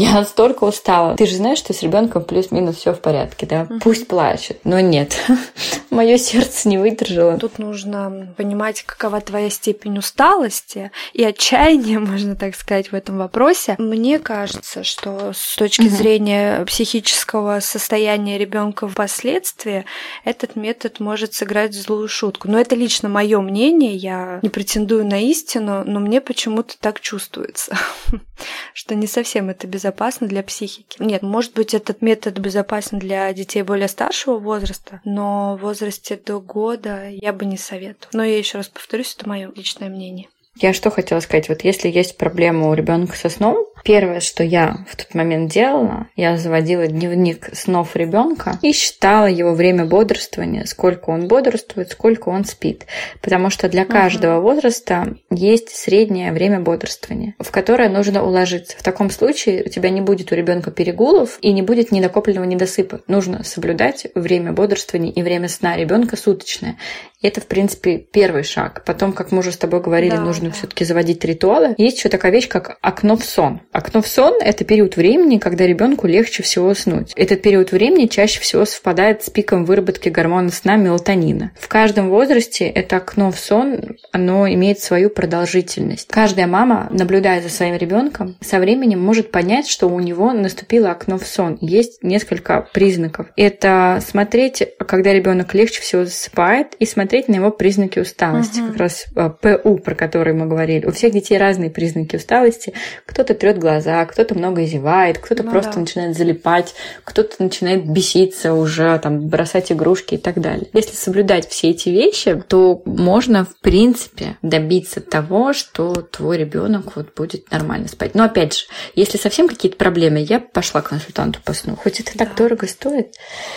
я 0.00 0.14
настолько 0.14 0.64
устала. 0.64 1.14
Ты 1.16 1.26
же 1.26 1.36
знаешь, 1.36 1.58
что 1.58 1.74
с 1.74 1.82
ребенком 1.82 2.24
плюс-минус 2.24 2.76
все 2.76 2.94
в 2.94 3.00
порядке, 3.00 3.46
да? 3.46 3.66
Угу. 3.68 3.80
Пусть 3.80 4.08
плачет, 4.08 4.60
но 4.64 4.80
нет. 4.80 5.16
Мое 5.90 6.16
сердце 6.16 6.68
не 6.68 6.78
выдержало. 6.78 7.36
Тут 7.36 7.58
нужно 7.58 8.32
понимать, 8.36 8.82
какова 8.82 9.20
твоя 9.20 9.50
степень 9.50 9.98
усталости 9.98 10.90
и 11.12 11.22
отчаяния, 11.22 11.98
можно 11.98 12.34
так 12.34 12.54
сказать, 12.54 12.92
в 12.92 12.94
этом 12.94 13.18
вопросе. 13.18 13.74
Мне 13.78 14.18
кажется, 14.18 14.84
что 14.84 15.32
с 15.34 15.56
точки 15.56 15.82
угу. 15.82 15.90
зрения 15.90 16.64
психического 16.64 17.60
состояния 17.60 18.38
ребенка 18.38 18.88
впоследствии 18.88 19.84
этот 20.24 20.56
метод 20.56 21.00
может 21.00 21.34
сыграть 21.34 21.74
злую 21.74 22.08
шутку. 22.08 22.48
Но 22.48 22.58
это 22.58 22.74
лично 22.74 23.10
мое 23.10 23.40
мнение, 23.40 23.94
я 23.94 24.40
не 24.42 24.48
претендую 24.48 25.04
на 25.04 25.20
истину, 25.20 25.84
но 25.84 26.00
мне 26.00 26.22
почему-то 26.22 26.78
так 26.78 27.00
чувствуется, 27.00 27.76
что 28.72 28.94
не 28.94 29.06
совсем 29.06 29.50
это 29.50 29.66
безопасно 29.66 29.89
безопасно 29.90 30.28
для 30.28 30.42
психики. 30.42 30.96
Нет, 31.00 31.22
может 31.22 31.52
быть, 31.54 31.74
этот 31.74 32.00
метод 32.00 32.38
безопасен 32.38 32.98
для 32.98 33.32
детей 33.32 33.62
более 33.62 33.88
старшего 33.88 34.38
возраста, 34.38 35.00
но 35.04 35.56
в 35.56 35.62
возрасте 35.62 36.16
до 36.16 36.40
года 36.40 37.08
я 37.10 37.32
бы 37.32 37.44
не 37.44 37.56
советовала. 37.56 38.10
Но 38.12 38.24
я 38.24 38.38
еще 38.38 38.58
раз 38.58 38.68
повторюсь, 38.68 39.14
это 39.18 39.28
мое 39.28 39.50
личное 39.54 39.88
мнение. 39.88 40.28
Я 40.56 40.72
что 40.72 40.90
хотела 40.90 41.20
сказать, 41.20 41.48
вот 41.48 41.62
если 41.62 41.88
есть 41.88 42.16
проблема 42.16 42.68
у 42.68 42.74
ребенка 42.74 43.16
со 43.16 43.28
сном, 43.28 43.66
Первое, 43.84 44.20
что 44.20 44.42
я 44.42 44.84
в 44.88 44.96
тот 44.96 45.14
момент 45.14 45.52
делала, 45.52 46.08
я 46.16 46.36
заводила 46.36 46.86
дневник 46.86 47.50
снов 47.52 47.96
ребенка 47.96 48.58
и 48.62 48.72
считала 48.72 49.26
его 49.26 49.54
время 49.54 49.84
бодрствования, 49.84 50.64
сколько 50.64 51.10
он 51.10 51.28
бодрствует, 51.28 51.90
сколько 51.90 52.28
он 52.28 52.44
спит. 52.44 52.86
Потому 53.20 53.50
что 53.50 53.68
для 53.68 53.84
каждого 53.84 54.38
uh-huh. 54.38 54.42
возраста 54.42 55.16
есть 55.30 55.70
среднее 55.70 56.32
время 56.32 56.60
бодрствования, 56.60 57.34
в 57.38 57.50
которое 57.50 57.88
нужно 57.88 58.24
уложиться. 58.24 58.76
В 58.76 58.82
таком 58.82 59.10
случае 59.10 59.64
у 59.64 59.68
тебя 59.68 59.90
не 59.90 60.00
будет 60.00 60.32
у 60.32 60.34
ребенка 60.34 60.70
перегулов 60.70 61.38
и 61.40 61.52
не 61.52 61.62
будет 61.62 61.92
ненакопленного 61.92 62.44
недосыпа. 62.44 63.00
Нужно 63.06 63.44
соблюдать 63.44 64.06
время 64.14 64.52
бодрствования 64.52 65.12
и 65.12 65.22
время 65.22 65.48
сна 65.48 65.76
ребенка 65.76 66.16
суточное. 66.16 66.76
И 67.20 67.26
это, 67.26 67.40
в 67.40 67.46
принципе, 67.46 67.98
первый 67.98 68.44
шаг. 68.44 68.82
Потом, 68.86 69.12
как 69.12 69.30
мы 69.30 69.40
уже 69.40 69.52
с 69.52 69.56
тобой 69.56 69.80
говорили, 69.80 70.16
да, 70.16 70.20
нужно 70.20 70.48
да. 70.48 70.54
все-таки 70.54 70.84
заводить 70.84 71.24
ритуалы. 71.24 71.74
Есть 71.76 71.98
еще 71.98 72.08
такая 72.08 72.32
вещь, 72.32 72.48
как 72.48 72.78
окно 72.80 73.16
в 73.16 73.24
сон. 73.24 73.60
Окно 73.72 74.02
в 74.02 74.08
сон– 74.08 74.34
это 74.40 74.64
период 74.64 74.96
времени, 74.96 75.38
когда 75.38 75.64
ребенку 75.64 76.08
легче 76.08 76.42
всего 76.42 76.68
уснуть. 76.68 77.12
Этот 77.14 77.40
период 77.42 77.70
времени 77.70 78.06
чаще 78.06 78.40
всего 78.40 78.64
совпадает 78.64 79.22
с 79.22 79.30
пиком 79.30 79.64
выработки 79.64 80.08
гормона 80.08 80.50
сна 80.50 80.74
мелатонина. 80.74 81.52
В 81.56 81.68
каждом 81.68 82.10
возрасте 82.10 82.66
это 82.66 82.96
окно 82.96 83.30
в 83.30 83.38
сон, 83.38 83.96
оно 84.10 84.48
имеет 84.48 84.80
свою 84.80 85.08
продолжительность. 85.08 86.08
Каждая 86.08 86.48
мама, 86.48 86.88
наблюдая 86.90 87.40
за 87.40 87.48
своим 87.48 87.76
ребенком, 87.76 88.36
со 88.40 88.58
временем 88.58 89.00
может 89.00 89.30
понять, 89.30 89.68
что 89.68 89.88
у 89.88 90.00
него 90.00 90.32
наступило 90.32 90.90
окно 90.90 91.16
в 91.16 91.26
сон. 91.26 91.56
Есть 91.60 92.02
несколько 92.02 92.66
признаков. 92.74 93.28
Это 93.36 94.02
смотреть, 94.04 94.64
когда 94.80 95.12
ребенок 95.12 95.54
легче 95.54 95.80
всего 95.80 96.04
засыпает, 96.04 96.74
и 96.80 96.86
смотреть 96.86 97.28
на 97.28 97.36
его 97.36 97.52
признаки 97.52 98.00
усталости. 98.00 98.58
Угу. 98.58 98.68
Как 98.68 98.76
раз 98.78 99.06
а, 99.14 99.28
ПУ, 99.28 99.76
про 99.76 99.94
который 99.94 100.32
мы 100.32 100.46
говорили. 100.46 100.86
У 100.86 100.90
всех 100.90 101.12
детей 101.12 101.38
разные 101.38 101.70
признаки 101.70 102.16
усталости. 102.16 102.72
Кто-то 103.06 103.34
трет 103.34 103.59
глаза, 103.60 104.04
кто-то 104.06 104.34
много 104.34 104.64
зевает, 104.64 105.18
кто-то 105.18 105.44
ну, 105.44 105.50
просто 105.50 105.74
да. 105.74 105.80
начинает 105.80 106.16
залипать, 106.16 106.74
кто-то 107.04 107.36
начинает 107.38 107.88
беситься 107.88 108.54
уже, 108.54 108.98
там, 108.98 109.28
бросать 109.28 109.70
игрушки 109.70 110.14
и 110.14 110.18
так 110.18 110.40
далее. 110.40 110.68
Если 110.72 110.96
соблюдать 110.96 111.48
все 111.48 111.70
эти 111.70 111.88
вещи, 111.90 112.42
то 112.48 112.82
можно, 112.84 113.44
в 113.44 113.56
принципе, 113.60 114.36
добиться 114.42 115.00
того, 115.00 115.52
что 115.52 115.92
твой 115.94 116.38
ребенок 116.38 116.96
вот 116.96 117.14
будет 117.14 117.50
нормально 117.50 117.88
спать. 117.88 118.14
Но 118.14 118.24
опять 118.24 118.58
же, 118.58 118.64
если 118.94 119.18
совсем 119.18 119.48
какие-то 119.48 119.76
проблемы, 119.76 120.18
я 120.18 120.40
пошла 120.40 120.82
к 120.82 120.88
консультанту 120.88 121.40
по 121.44 121.52
сну. 121.52 121.76
Хоть 121.76 122.00
это 122.00 122.12
да. 122.16 122.24
так 122.24 122.36
дорого 122.36 122.66
стоит. 122.66 123.14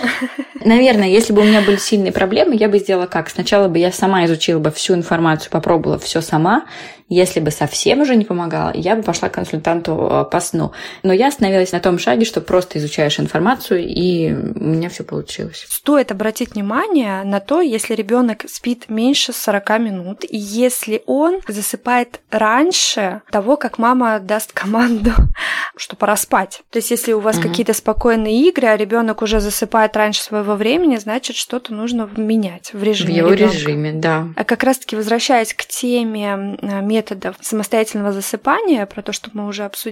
Наверное, 0.64 1.08
если 1.08 1.34
бы 1.34 1.42
у 1.42 1.46
меня 1.46 1.62
были 1.62 1.78
сильные 1.78 2.12
проблемы, 2.12 2.56
я 2.56 2.70
бы 2.70 2.80
сделала 2.80 3.08
как? 3.08 3.30
Сначала 3.30 3.68
бы 3.68 3.80
я 3.80 3.92
сама 3.92 4.26
изучила 4.26 4.60
бы 4.60 4.72
всю 4.72 4.94
информацию, 4.94 5.52
попробовала 5.52 5.98
все 5.98 6.22
сама, 6.22 6.66
если 7.10 7.40
бы 7.40 7.52
совсем 7.52 8.02
уже 8.02 8.16
не 8.16 8.26
помогало, 8.26 8.72
я 8.74 8.96
бы 8.96 9.04
пошла 9.04 9.30
к 9.30 9.34
консультанту 9.34 9.93
э, 9.94 10.26
по 10.30 10.40
сну. 10.40 10.72
Но 11.04 11.14
я 11.14 11.28
остановилась 11.28 11.72
на 11.72 11.80
том 11.80 11.98
шаге, 11.98 12.26
что 12.26 12.42
просто 12.42 12.80
изучаешь 12.80 13.20
информацию, 13.20 13.86
и 13.86 14.32
у 14.34 14.64
меня 14.64 14.90
все 14.90 15.04
получилось. 15.04 15.66
Стоит 15.70 16.12
обратить 16.12 16.54
внимание 16.54 17.24
на 17.24 17.40
то, 17.40 17.62
если 17.62 17.94
ребенок 17.94 18.46
спит 18.48 18.86
меньше 18.90 19.34
40 19.34 19.80
минут, 19.80 20.24
и 20.24 20.38
если 20.38 21.04
он 21.06 21.40
засыпает 21.48 22.22
раньше 22.30 23.22
того, 23.32 23.58
как 23.58 23.78
мама 23.78 24.20
даст 24.20 24.52
команду, 24.52 25.12
что 25.76 25.96
пора 25.96 26.16
спать. 26.16 26.62
То 26.70 26.78
есть, 26.78 26.92
если 26.92 27.14
у 27.14 27.20
вас 27.20 27.38
угу. 27.38 27.48
какие-то 27.48 27.74
спокойные 27.74 28.48
игры, 28.50 28.68
а 28.68 28.78
ребенок 28.78 29.22
уже 29.22 29.40
засыпает 29.40 29.96
раньше 29.96 30.22
своего 30.22 30.56
времени, 30.56 30.98
значит, 30.98 31.36
что-то 31.36 31.74
нужно 31.74 32.10
менять 32.18 32.74
в 32.74 32.84
режиме. 32.84 33.14
В 33.14 33.18
его 33.18 33.34
ребенка. 33.34 33.56
режиме, 33.56 33.94
да. 33.94 34.28
А 34.36 34.44
как 34.44 34.64
раз-таки 34.64 34.96
возвращаясь 34.96 35.54
к 35.54 35.66
теме 35.66 36.58
метода 36.62 37.14
методов 37.14 37.36
самостоятельного 37.42 38.12
засыпания, 38.12 38.86
про 38.86 39.02
то, 39.02 39.12
что 39.14 39.30
мы 39.34 39.48
уже 39.48 39.64
обсудили, 39.64 39.83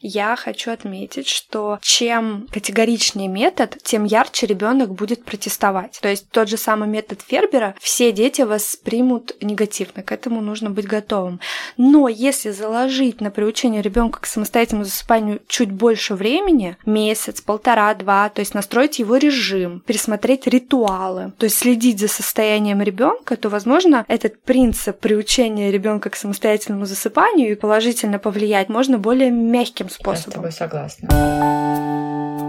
я 0.00 0.36
хочу 0.36 0.70
отметить, 0.70 1.28
что 1.28 1.78
чем 1.82 2.46
категоричнее 2.50 3.28
метод, 3.28 3.76
тем 3.82 4.04
ярче 4.04 4.46
ребенок 4.46 4.94
будет 4.94 5.24
протестовать. 5.24 5.98
То 6.00 6.08
есть 6.08 6.28
тот 6.30 6.48
же 6.48 6.56
самый 6.56 6.88
метод 6.88 7.20
Фербера 7.26 7.74
все 7.80 8.12
дети 8.12 8.42
воспримут 8.42 9.36
негативно, 9.40 10.02
к 10.02 10.12
этому 10.12 10.40
нужно 10.40 10.70
быть 10.70 10.86
готовым. 10.86 11.40
Но 11.76 12.08
если 12.08 12.50
заложить 12.50 13.20
на 13.20 13.30
приучение 13.30 13.82
ребенка 13.82 14.20
к 14.20 14.26
самостоятельному 14.26 14.84
засыпанию 14.84 15.40
чуть 15.48 15.70
больше 15.70 16.14
времени, 16.14 16.76
месяц, 16.86 17.40
полтора, 17.40 17.94
два, 17.94 18.28
то 18.28 18.40
есть 18.40 18.54
настроить 18.54 18.98
его 18.98 19.16
режим, 19.16 19.80
пересмотреть 19.80 20.46
ритуалы, 20.46 21.32
то 21.38 21.44
есть 21.44 21.58
следить 21.58 22.00
за 22.00 22.08
состоянием 22.08 22.82
ребенка, 22.82 23.36
то, 23.36 23.48
возможно, 23.48 24.04
этот 24.08 24.40
принцип 24.42 24.98
приучения 24.98 25.70
ребенка 25.70 26.10
к 26.10 26.16
самостоятельному 26.16 26.86
засыпанию 26.86 27.52
и 27.52 27.54
положительно 27.54 28.18
повлиять 28.18 28.68
можно 28.68 28.98
более 28.98 29.30
мягким 29.38 29.88
способом. 29.88 30.24
Я 30.24 30.30
с 30.30 30.34
тобой 30.34 30.52
согласна. 30.52 32.47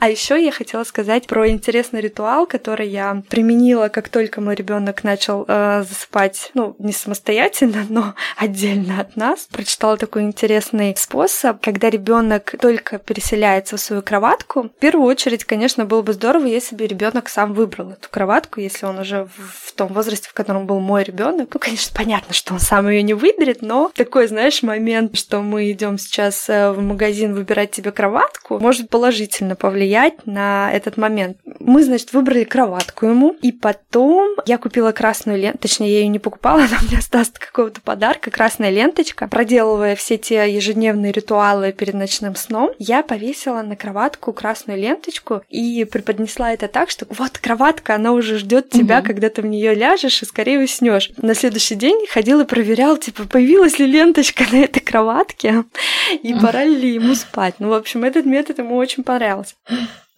А 0.00 0.08
еще 0.08 0.42
я 0.42 0.52
хотела 0.52 0.84
сказать 0.84 1.26
про 1.26 1.48
интересный 1.48 2.00
ритуал, 2.00 2.46
который 2.46 2.88
я 2.88 3.22
применила, 3.28 3.88
как 3.88 4.08
только 4.08 4.40
мой 4.40 4.54
ребенок 4.54 5.02
начал 5.02 5.44
э, 5.48 5.84
засыпать, 5.88 6.52
ну, 6.54 6.76
не 6.78 6.92
самостоятельно, 6.92 7.84
но 7.88 8.14
отдельно 8.36 9.00
от 9.00 9.16
нас. 9.16 9.48
Прочитала 9.50 9.96
такой 9.96 10.22
интересный 10.22 10.94
способ, 10.96 11.60
когда 11.60 11.90
ребенок 11.90 12.54
только 12.60 12.98
переселяется 12.98 13.76
в 13.76 13.80
свою 13.80 14.02
кроватку. 14.02 14.64
В 14.64 14.80
первую 14.80 15.08
очередь, 15.08 15.44
конечно, 15.44 15.84
было 15.84 16.02
бы 16.02 16.12
здорово, 16.12 16.46
если 16.46 16.76
бы 16.76 16.86
ребенок 16.86 17.28
сам 17.28 17.52
выбрал 17.52 17.90
эту 17.90 18.08
кроватку, 18.08 18.60
если 18.60 18.86
он 18.86 19.00
уже 19.00 19.28
в, 19.36 19.72
том 19.72 19.92
возрасте, 19.92 20.28
в 20.28 20.32
котором 20.32 20.66
был 20.66 20.78
мой 20.80 21.02
ребенок. 21.02 21.50
Ну, 21.52 21.60
конечно, 21.60 21.92
понятно, 21.96 22.34
что 22.34 22.54
он 22.54 22.60
сам 22.60 22.88
ее 22.88 23.02
не 23.02 23.14
выберет, 23.14 23.62
но 23.62 23.90
такой, 23.94 24.28
знаешь, 24.28 24.62
момент, 24.62 25.16
что 25.16 25.40
мы 25.40 25.70
идем 25.72 25.98
сейчас 25.98 26.48
э, 26.48 26.70
в 26.70 26.80
магазин 26.80 27.34
выбирать 27.34 27.72
тебе 27.72 27.90
кроватку, 27.90 28.58
может 28.58 28.90
положительно 28.90 29.56
повлиять 29.56 29.87
повлиять 29.88 30.26
на 30.26 30.70
этот 30.72 30.96
момент. 30.96 31.38
Мы, 31.60 31.82
значит, 31.82 32.12
выбрали 32.12 32.44
кроватку 32.44 33.06
ему, 33.06 33.34
и 33.40 33.52
потом 33.52 34.36
я 34.46 34.58
купила 34.58 34.92
красную 34.92 35.38
ленту, 35.38 35.60
точнее, 35.60 35.92
я 35.92 35.98
ее 36.00 36.08
не 36.08 36.18
покупала, 36.18 36.60
она 36.64 36.78
мне 36.86 36.98
осталась 36.98 37.30
какого-то 37.30 37.80
подарка, 37.80 38.30
красная 38.30 38.70
ленточка. 38.70 39.28
Проделывая 39.28 39.96
все 39.96 40.18
те 40.18 40.52
ежедневные 40.52 41.12
ритуалы 41.12 41.72
перед 41.72 41.94
ночным 41.94 42.36
сном, 42.36 42.70
я 42.78 43.02
повесила 43.02 43.62
на 43.62 43.76
кроватку 43.76 44.32
красную 44.32 44.78
ленточку 44.78 45.42
и 45.48 45.84
преподнесла 45.84 46.52
это 46.52 46.68
так, 46.68 46.90
что 46.90 47.06
вот 47.08 47.38
кроватка, 47.38 47.94
она 47.94 48.12
уже 48.12 48.38
ждет 48.38 48.70
тебя, 48.70 48.98
угу. 48.98 49.06
когда 49.06 49.30
ты 49.30 49.42
в 49.42 49.46
нее 49.46 49.74
ляжешь 49.74 50.22
и 50.22 50.26
скорее 50.26 50.58
уснешь. 50.60 51.10
На 51.16 51.34
следующий 51.34 51.76
день 51.76 52.06
ходил 52.10 52.40
и 52.40 52.44
проверял, 52.44 52.96
типа, 52.98 53.24
появилась 53.24 53.78
ли 53.78 53.86
ленточка 53.86 54.44
на 54.52 54.56
этой 54.56 54.80
кроватке, 54.80 55.64
и 56.22 56.34
пора 56.34 56.64
ли 56.64 56.94
ему 56.94 57.14
спать. 57.14 57.54
Ну, 57.58 57.70
в 57.70 57.72
общем, 57.72 58.04
этот 58.04 58.26
метод 58.26 58.58
ему 58.58 58.76
очень 58.76 59.02
понравился. 59.02 59.54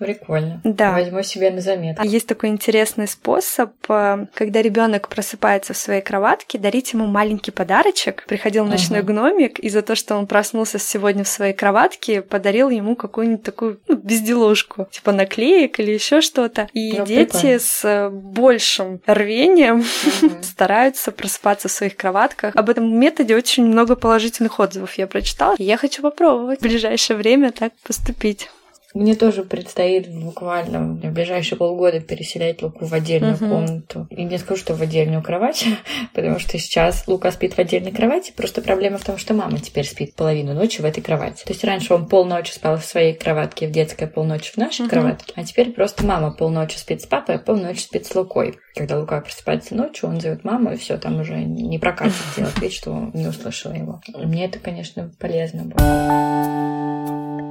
Прикольно. 0.01 0.61
Да. 0.65 0.93
Возьму 0.93 1.23
себе 1.23 1.51
на 1.51 1.61
заметку. 1.61 2.03
А 2.03 2.07
есть 2.07 2.27
такой 2.27 2.49
интересный 2.49 3.07
способ, 3.07 3.71
э, 3.89 4.27
когда 4.35 4.63
ребенок 4.63 5.09
просыпается 5.09 5.75
в 5.75 5.77
своей 5.77 6.01
кроватке, 6.01 6.59
дарить 6.59 6.93
ему 6.95 7.07
маленький 7.07 7.51
подарочек. 7.51 8.25
Приходил 8.27 8.65
ночной 8.65 9.01
Ага. 9.01 9.09
гномик, 9.13 9.59
и 9.59 9.69
за 9.69 9.83
то, 9.83 9.95
что 9.95 10.17
он 10.17 10.27
проснулся 10.27 10.79
сегодня 10.79 11.23
в 11.23 11.29
своей 11.29 11.53
кроватке, 11.53 12.23
подарил 12.23 12.71
ему 12.71 12.97
какую-нибудь 12.97 13.43
такую 13.43 13.79
ну, 13.89 13.97
безделушку, 13.97 14.89
типа 14.91 15.13
наклеек 15.13 15.79
или 15.79 15.91
еще 15.93 16.23
что-то. 16.23 16.69
И 16.73 16.97
Ну, 16.99 17.05
дети 17.05 17.31
прикольно. 17.33 17.59
с 17.59 17.85
э, 17.85 18.09
большим 18.09 19.01
рвением 19.07 19.85
Мгм. 20.23 20.43
стараются 20.43 21.13
просыпаться 21.13 21.69
в 21.69 21.73
своих 21.73 21.97
кроватках. 21.97 22.57
Об 22.57 22.71
этом 22.71 22.99
методе 22.99 23.37
очень 23.37 23.67
много 23.67 23.97
положительных 23.97 24.59
отзывов 24.61 24.95
я 24.95 25.07
прочитала. 25.07 25.55
И 25.59 25.65
я 25.65 25.77
хочу 25.77 26.01
попробовать 26.01 26.61
в 26.61 26.63
ближайшее 26.63 27.17
время 27.19 27.53
так 27.53 27.73
поступить. 27.85 28.49
Мне 28.92 29.14
тоже 29.14 29.44
предстоит 29.44 30.09
буквально 30.12 30.81
в 30.94 31.12
ближайшие 31.12 31.57
полгода 31.57 32.00
переселять 32.00 32.61
Луку 32.61 32.87
в 32.87 32.92
отдельную 32.92 33.35
Мгм. 33.37 33.48
комнату. 33.48 34.07
И 34.11 34.24
не 34.24 34.37
скажу, 34.38 34.61
что 34.61 34.74
в 34.74 34.83
отдельную 34.83 35.22
кровать, 35.22 35.64
потому 36.14 36.38
что 36.40 36.59
сейчас 36.59 37.07
Лука 37.07 37.31
спит 37.31 37.55
в 37.55 37.59
отдельной 37.61 37.92
кровати. 37.92 38.33
Просто 38.37 38.62
проблема 38.62 38.98
в 38.98 39.05
том, 39.05 39.16
что 39.16 39.33
мама 39.35 39.59
теперь 39.61 39.87
спит 39.87 40.16
половину 40.16 40.55
ночи 40.55 40.81
в 40.81 40.85
этой 40.85 41.03
кровати. 41.03 41.44
То 41.44 41.53
есть 41.53 41.62
раньше 41.62 41.94
он 41.94 42.07
полночи 42.09 42.50
спал 42.53 42.79
в 42.79 42.85
своей 42.85 43.14
кроватке, 43.14 43.68
в 43.68 43.70
детской, 43.70 44.09
полночи 44.09 44.53
в 44.53 44.57
нашей 44.57 44.83
Мгм. 44.83 44.90
кроватке. 44.90 45.33
А 45.37 45.44
теперь 45.44 45.70
просто 45.72 46.05
мама 46.05 46.33
полночи 46.33 46.76
спит 46.76 47.00
с 47.03 47.07
папой, 47.07 47.37
а 47.37 47.38
полночи 47.38 47.81
спит 47.81 48.07
с 48.07 48.14
Лукой. 48.14 48.57
Когда 48.74 48.98
Лука 48.98 49.20
просыпается 49.20 49.76
ночью, 49.76 50.09
он 50.09 50.20
зовет 50.20 50.42
маму, 50.44 50.72
и 50.72 50.76
все, 50.76 50.96
там 50.98 51.20
уже 51.20 51.37
не 51.37 51.79
прокатит 51.79 52.14
делать 52.37 52.59
вид, 52.61 52.72
что 52.72 53.11
не 53.14 53.29
услышала 53.29 53.72
его. 53.72 54.00
Мне 54.16 54.46
это, 54.46 54.59
конечно, 54.59 55.12
полезно 55.20 55.64
было. 55.64 57.50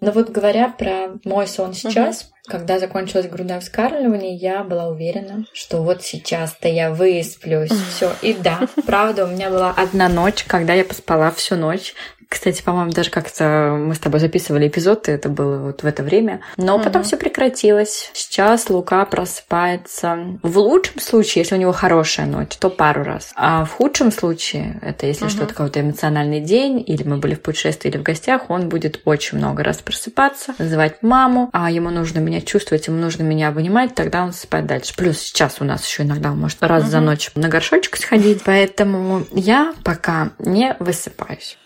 Но 0.00 0.12
вот 0.12 0.30
говоря 0.30 0.68
про 0.68 1.18
мой 1.24 1.46
сон 1.46 1.74
сейчас, 1.74 2.30
когда 2.48 2.78
закончилось 2.78 3.28
грудное 3.28 3.60
вскармливание, 3.60 4.34
я 4.34 4.64
была 4.64 4.88
уверена, 4.88 5.44
что 5.52 5.82
вот 5.82 6.02
сейчас-то 6.02 6.68
я 6.68 6.90
высплюсь, 6.90 7.70
все. 7.70 8.12
И 8.22 8.32
да, 8.34 8.60
правда, 8.86 9.24
у 9.24 9.28
меня 9.28 9.50
была 9.50 9.70
одна 9.76 10.08
ночь, 10.08 10.44
когда 10.46 10.74
я 10.74 10.84
поспала 10.84 11.30
всю 11.30 11.56
ночь. 11.56 11.94
Кстати, 12.28 12.60
по-моему, 12.62 12.92
даже 12.92 13.08
как-то 13.08 13.74
мы 13.78 13.94
с 13.94 13.98
тобой 13.98 14.20
записывали 14.20 14.68
эпизод, 14.68 15.08
и 15.08 15.12
это 15.12 15.30
было 15.30 15.58
вот 15.60 15.82
в 15.82 15.86
это 15.86 16.02
время. 16.02 16.40
Но 16.58 16.76
Мгм. 16.76 16.84
потом 16.84 17.02
все 17.02 17.16
прекратилось. 17.16 18.10
Сейчас 18.12 18.68
Лука 18.68 19.06
просыпается. 19.06 20.38
В 20.42 20.58
лучшем 20.58 21.00
случае, 21.00 21.42
если 21.42 21.54
у 21.54 21.58
него 21.58 21.72
хорошая 21.72 22.26
ночь, 22.26 22.54
то 22.58 22.68
пару 22.68 23.02
раз. 23.02 23.32
А 23.34 23.64
в 23.64 23.72
худшем 23.72 24.12
случае, 24.12 24.78
это 24.82 25.06
если 25.06 25.24
Мгм. 25.24 25.30
что-то 25.30 25.54
какой-то 25.54 25.80
эмоциональный 25.80 26.40
день, 26.40 26.84
или 26.86 27.02
мы 27.02 27.16
были 27.16 27.34
в 27.34 27.40
путешествии 27.40 27.88
или 27.88 27.96
в 27.96 28.02
гостях, 28.02 28.50
он 28.50 28.68
будет 28.68 29.00
очень 29.06 29.38
много 29.38 29.62
раз 29.64 29.78
просыпаться, 29.78 30.54
называть 30.58 31.02
маму, 31.02 31.48
а 31.54 31.70
ему 31.70 31.88
нужно 31.88 32.18
меня 32.18 32.37
чувствовать, 32.46 32.86
ему 32.86 32.98
нужно 32.98 33.22
меня 33.22 33.48
обнимать, 33.48 33.94
тогда 33.94 34.24
он 34.24 34.32
спать 34.32 34.66
дальше. 34.66 34.94
Плюс 34.96 35.18
сейчас 35.18 35.56
у 35.60 35.64
нас 35.64 35.86
еще 35.86 36.02
иногда 36.02 36.32
он 36.32 36.38
может 36.40 36.62
раз 36.62 36.84
за 36.84 36.98
Мгм. 36.98 37.06
ночь 37.06 37.30
на 37.34 37.48
горшочек 37.48 37.96
сходить, 37.96 38.42
поэтому 38.44 39.26
я 39.32 39.74
пока 39.84 40.30
не 40.38 40.74
высыпаюсь. 40.78 41.56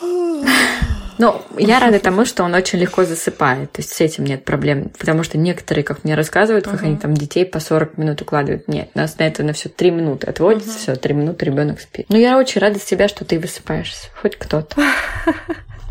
Ну, 1.20 1.40
я 1.58 1.78
рада 1.80 1.98
тому, 2.00 2.24
что 2.24 2.44
он 2.44 2.54
очень 2.54 2.78
легко 2.78 3.04
засыпает. 3.04 3.70
То 3.72 3.82
есть 3.82 3.92
с 3.92 4.00
этим 4.00 4.24
нет 4.24 4.44
проблем. 4.46 4.90
Потому 4.98 5.22
что 5.22 5.36
некоторые, 5.36 5.84
как 5.84 6.02
мне 6.02 6.14
рассказывают, 6.14 6.64
как 6.64 6.76
Мгм. 6.80 6.86
они 6.86 6.96
там 6.96 7.12
детей 7.14 7.44
по 7.44 7.60
40 7.60 7.98
минут 7.98 8.22
укладывают. 8.22 8.68
Нет, 8.68 8.88
у 8.94 8.98
нас 8.98 9.18
на 9.18 9.24
это 9.24 9.42
на 9.42 9.52
все 9.52 9.68
3 9.68 9.90
минуты 9.90 10.26
отводится, 10.28 10.70
Мгм. 10.70 10.78
все, 10.78 10.96
3 10.96 11.12
минуты 11.14 11.44
ребенок 11.44 11.80
спит. 11.80 12.06
Но 12.08 12.16
я 12.16 12.38
очень 12.38 12.60
рада 12.62 12.78
с 12.78 12.84
тебя, 12.84 13.06
что 13.06 13.26
ты 13.26 13.38
высыпаешься. 13.38 14.08
Хоть 14.22 14.36
кто-то. 14.36 14.76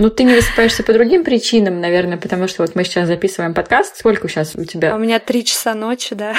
Ну, 0.02 0.10
ты 0.10 0.24
не 0.24 0.34
высыпаешься 0.34 0.82
по 0.82 0.94
другим 0.94 1.26
причинам, 1.26 1.82
наверное, 1.82 2.15
потому 2.18 2.48
что 2.48 2.63
вот 2.63 2.74
мы 2.74 2.86
сейчас 2.86 3.06
записываем 3.08 3.54
подкаст. 3.54 3.98
Сколько 3.98 4.30
сейчас 4.30 4.56
у 4.56 4.60
А 4.60 4.62
у 4.62 4.65
тебя? 4.65 4.94
меня 4.94 5.20
три 5.20 5.44
часа 5.44 5.74
ночи, 5.76 6.15
да. 6.15 6.36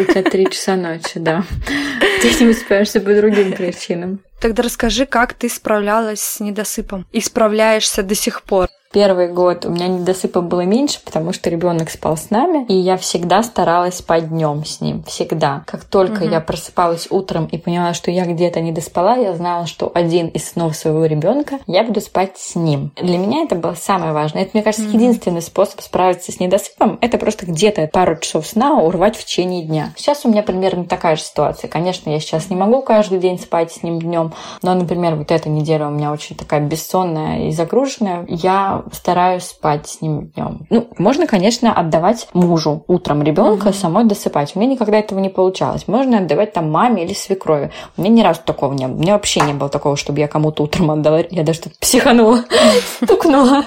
У 0.00 0.02
тебя 0.02 0.24
3 0.24 0.50
часа 0.50 0.74
ночи, 0.74 1.20
да. 1.20 1.44
Ты 2.22 2.28
не 2.40 2.46
высыпаешься 2.46 3.00
по 3.00 3.14
другим 3.14 3.52
причинам. 3.52 4.18
Тогда 4.44 4.62
расскажи, 4.62 5.06
как 5.06 5.32
ты 5.32 5.48
справлялась 5.48 6.20
с 6.20 6.38
недосыпом 6.38 7.06
и 7.12 7.22
справляешься 7.22 8.02
до 8.02 8.14
сих 8.14 8.42
пор. 8.42 8.68
Первый 8.94 9.26
год 9.26 9.66
у 9.66 9.70
меня 9.70 9.88
недосыпа 9.88 10.40
было 10.40 10.60
меньше, 10.60 11.00
потому 11.04 11.32
что 11.32 11.50
ребенок 11.50 11.90
спал 11.90 12.16
с 12.16 12.30
нами, 12.30 12.64
и 12.68 12.74
я 12.74 12.96
всегда 12.96 13.42
старалась 13.42 13.96
спать 13.96 14.28
днем 14.28 14.64
с 14.64 14.80
ним. 14.80 15.02
Всегда. 15.02 15.64
Как 15.66 15.82
только 15.82 16.22
Мгм. 16.22 16.30
я 16.30 16.40
просыпалась 16.40 17.08
утром 17.10 17.46
и 17.46 17.58
поняла, 17.58 17.92
что 17.92 18.12
я 18.12 18.24
где-то 18.24 18.60
не 18.60 18.70
доспала, 18.70 19.16
я 19.16 19.32
знала, 19.34 19.66
что 19.66 19.90
один 19.92 20.28
из 20.28 20.48
снов 20.48 20.76
своего 20.76 21.06
ребенка 21.06 21.58
я 21.66 21.82
буду 21.82 22.00
спать 22.00 22.38
с 22.38 22.54
ним. 22.54 22.92
Для 22.94 23.18
меня 23.18 23.42
это 23.42 23.56
было 23.56 23.74
самое 23.74 24.12
важное. 24.12 24.42
Это, 24.42 24.52
мне 24.54 24.62
кажется, 24.62 24.86
Мгм. 24.86 24.96
единственный 24.96 25.42
способ 25.42 25.80
справиться 25.80 26.30
с 26.30 26.38
недосыпом. 26.38 26.98
Это 27.00 27.18
просто 27.18 27.46
где-то 27.46 27.88
пару 27.92 28.16
часов 28.20 28.46
сна 28.46 28.74
урвать 28.80 29.16
в 29.16 29.24
течение 29.24 29.64
дня. 29.64 29.92
Сейчас 29.96 30.24
у 30.24 30.28
меня 30.28 30.44
примерно 30.44 30.84
такая 30.84 31.16
же 31.16 31.22
ситуация. 31.22 31.66
Конечно, 31.66 32.10
я 32.10 32.20
сейчас 32.20 32.48
не 32.48 32.54
могу 32.54 32.80
каждый 32.80 33.18
день 33.18 33.40
спать 33.40 33.72
с 33.72 33.82
ним 33.82 33.98
днем, 33.98 34.32
но, 34.62 34.72
например, 34.72 35.16
вот 35.16 35.32
эта 35.32 35.48
неделя 35.48 35.88
у 35.88 35.90
меня 35.90 36.12
очень 36.12 36.36
такая 36.36 36.60
бессонная 36.60 37.48
и 37.48 37.50
загруженная. 37.50 38.24
Я 38.28 38.83
стараюсь 38.92 39.44
спать 39.44 39.88
с 39.88 40.00
ним 40.00 40.28
днем. 40.28 40.66
Ну, 40.70 40.88
можно, 40.98 41.26
конечно, 41.26 41.72
отдавать 41.72 42.28
мужу 42.32 42.84
утром 42.88 43.22
ребенка 43.22 43.68
Мгм. 43.68 43.74
самой 43.74 44.04
досыпать. 44.04 44.52
У 44.54 44.58
меня 44.60 44.72
никогда 44.72 44.98
этого 44.98 45.18
не 45.18 45.28
получалось. 45.28 45.88
Можно 45.88 46.18
отдавать 46.18 46.52
там 46.52 46.70
маме 46.70 47.04
или 47.04 47.12
свекрови. 47.14 47.70
У 47.96 48.02
меня 48.02 48.10
ни 48.14 48.22
разу 48.22 48.40
такого 48.44 48.72
не 48.72 48.86
было. 48.86 48.96
У 48.96 49.00
меня 49.00 49.12
вообще 49.14 49.40
не 49.40 49.52
было 49.52 49.68
такого, 49.68 49.96
чтобы 49.96 50.20
я 50.20 50.28
кому-то 50.28 50.62
утром 50.64 50.90
отдала. 50.90 51.20
Я 51.30 51.42
даже 51.42 51.60
тут 51.62 51.78
психанула, 51.78 52.40
стукнула. 53.02 53.64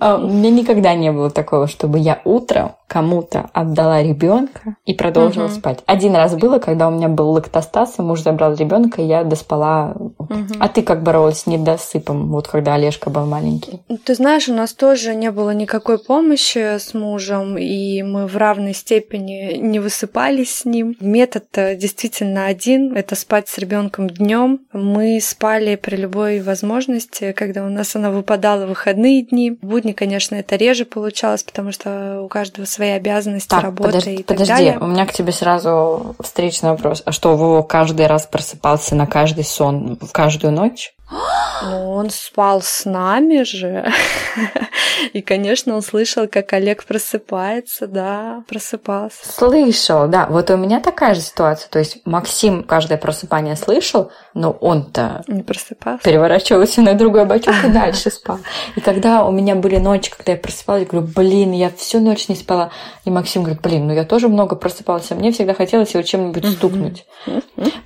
А, 0.00 0.16
У 0.16 0.28
меня 0.28 0.50
никогда 0.50 0.94
не 0.94 1.12
было 1.12 1.30
такого, 1.30 1.66
чтобы 1.66 1.98
я 1.98 2.20
утром 2.24 2.72
кому-то 2.86 3.50
отдала 3.52 4.02
ребенка 4.02 4.76
и 4.86 4.94
продолжила 4.94 5.44
Мгм. 5.46 5.52
спать. 5.54 5.78
Один 5.86 6.16
раз 6.16 6.34
было, 6.34 6.58
когда 6.58 6.88
у 6.88 6.90
меня 6.90 7.08
был 7.08 7.30
лактостаз, 7.32 7.98
и 7.98 8.02
муж 8.02 8.22
забрал 8.22 8.54
ребенка, 8.54 9.02
и 9.02 9.06
я 9.06 9.24
доспала. 9.24 9.94
Мгм. 10.18 10.48
А 10.58 10.68
ты 10.68 10.82
как 10.82 11.02
боролась 11.02 11.40
с 11.40 11.46
недосыпом, 11.46 12.30
вот 12.30 12.48
когда 12.48 12.74
Олежка 12.74 13.10
был 13.10 13.26
маленький? 13.26 13.67
Ты 14.04 14.14
знаешь, 14.14 14.48
у 14.48 14.54
нас 14.54 14.72
тоже 14.72 15.14
не 15.14 15.30
было 15.30 15.50
никакой 15.50 15.98
помощи 15.98 16.78
с 16.78 16.94
мужем, 16.94 17.58
и 17.58 18.02
мы 18.02 18.26
в 18.26 18.36
равной 18.36 18.74
степени 18.74 19.56
не 19.56 19.78
высыпались 19.80 20.58
с 20.58 20.64
ним. 20.64 20.96
Метод 21.00 21.44
действительно 21.76 22.46
один— 22.46 22.94
это 22.96 23.14
спать 23.14 23.48
с 23.48 23.58
ребенком 23.58 24.08
днем. 24.08 24.60
Мы 24.72 25.20
спали 25.20 25.76
при 25.76 25.96
любой 25.96 26.40
возможности, 26.40 27.32
когда 27.32 27.64
у 27.64 27.68
нас 27.68 27.94
она 27.96 28.10
выпадала 28.10 28.66
в 28.66 28.70
выходные 28.70 29.22
дни. 29.22 29.50
В 29.60 29.66
будни, 29.66 29.92
конечно, 29.92 30.34
это 30.34 30.56
реже 30.56 30.84
получалось, 30.84 31.42
потому 31.42 31.72
что 31.72 32.22
у 32.22 32.28
каждого 32.28 32.64
свои 32.64 32.90
обязанности, 32.90 33.48
Так, 33.48 33.62
работа 33.62 33.90
подожди, 33.90 34.14
и 34.14 34.16
так 34.22 34.26
подожди, 34.38 34.52
далее. 34.52 34.78
у 34.80 34.86
меня 34.86 35.06
к 35.06 35.12
тебе 35.12 35.32
сразу 35.32 36.16
встречный 36.20 36.70
вопрос. 36.70 37.02
А 37.04 37.12
что, 37.12 37.36
Вова 37.36 37.62
каждый 37.62 38.06
раз 38.06 38.26
просыпался 38.26 38.94
на 38.94 39.06
каждый 39.06 39.44
сон 39.44 39.98
в 40.00 40.12
каждую 40.12 40.52
ночь? 40.52 40.94
Ну, 41.10 41.90
он 41.92 42.10
спал 42.10 42.60
с 42.62 42.84
нами 42.84 43.42
же. 43.42 43.90
И, 45.12 45.22
конечно, 45.22 45.74
он 45.74 45.82
слышал, 45.82 46.28
как 46.28 46.52
Олег 46.52 46.84
просыпается, 46.84 47.86
да, 47.86 48.44
просыпался. 48.48 49.16
Слышал, 49.22 50.06
да. 50.08 50.26
Вот 50.28 50.50
у 50.50 50.56
меня 50.56 50.80
такая 50.80 51.14
же 51.14 51.20
ситуация. 51.20 51.68
То 51.70 51.78
есть 51.78 51.98
Максим 52.04 52.62
каждое 52.62 52.98
просыпание 52.98 53.56
слышал, 53.56 54.10
но 54.34 54.50
он-то 54.50 55.22
Не 55.26 55.42
просыпался. 55.42 56.04
переворачивался 56.04 56.82
на 56.82 56.94
другой 56.94 57.24
бочок 57.24 57.54
и 57.64 57.68
дальше 57.72 58.10
спал. 58.10 58.38
И 58.76 58.80
когда 58.80 59.24
у 59.24 59.30
меня 59.30 59.54
были 59.54 59.78
ночи, 59.78 60.12
когда 60.14 60.32
я 60.32 60.38
просыпалась, 60.38 60.82
я 60.82 60.88
говорю, 60.88 61.08
блин, 61.14 61.52
я 61.52 61.70
всю 61.70 62.00
ночь 62.00 62.28
не 62.28 62.36
спала. 62.36 62.70
И 63.04 63.10
Максим 63.10 63.42
говорит, 63.42 63.62
блин, 63.62 63.86
ну 63.86 63.94
я 63.94 64.04
тоже 64.04 64.28
много 64.28 64.56
просыпался, 64.56 65.14
мне 65.14 65.32
всегда 65.32 65.54
хотелось 65.54 65.94
его 65.94 66.02
чем-нибудь 66.02 66.46
стукнуть. 66.46 67.06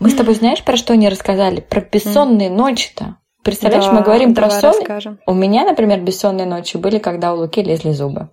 Мы 0.00 0.10
с 0.10 0.14
тобой 0.14 0.34
знаешь, 0.34 0.62
про 0.62 0.76
что 0.76 0.94
не 0.96 1.08
рассказали? 1.08 1.60
Про 1.60 1.80
бессонные 1.80 2.50
ночи-то. 2.50 3.11
Представляешь, 3.44 3.86
мы 3.86 3.98
Да, 3.98 4.04
говорим 4.04 4.34
про 4.34 4.50
сон. 4.50 4.70
расскажем. 4.78 5.18
У 5.26 5.34
меня, 5.34 5.64
например, 5.64 6.00
бессонные 6.00 6.46
ночи 6.46 6.76
были, 6.76 6.98
когда 6.98 7.34
у 7.34 7.38
Луки 7.38 7.62
лезли 7.62 7.90
зубы. 7.90 8.28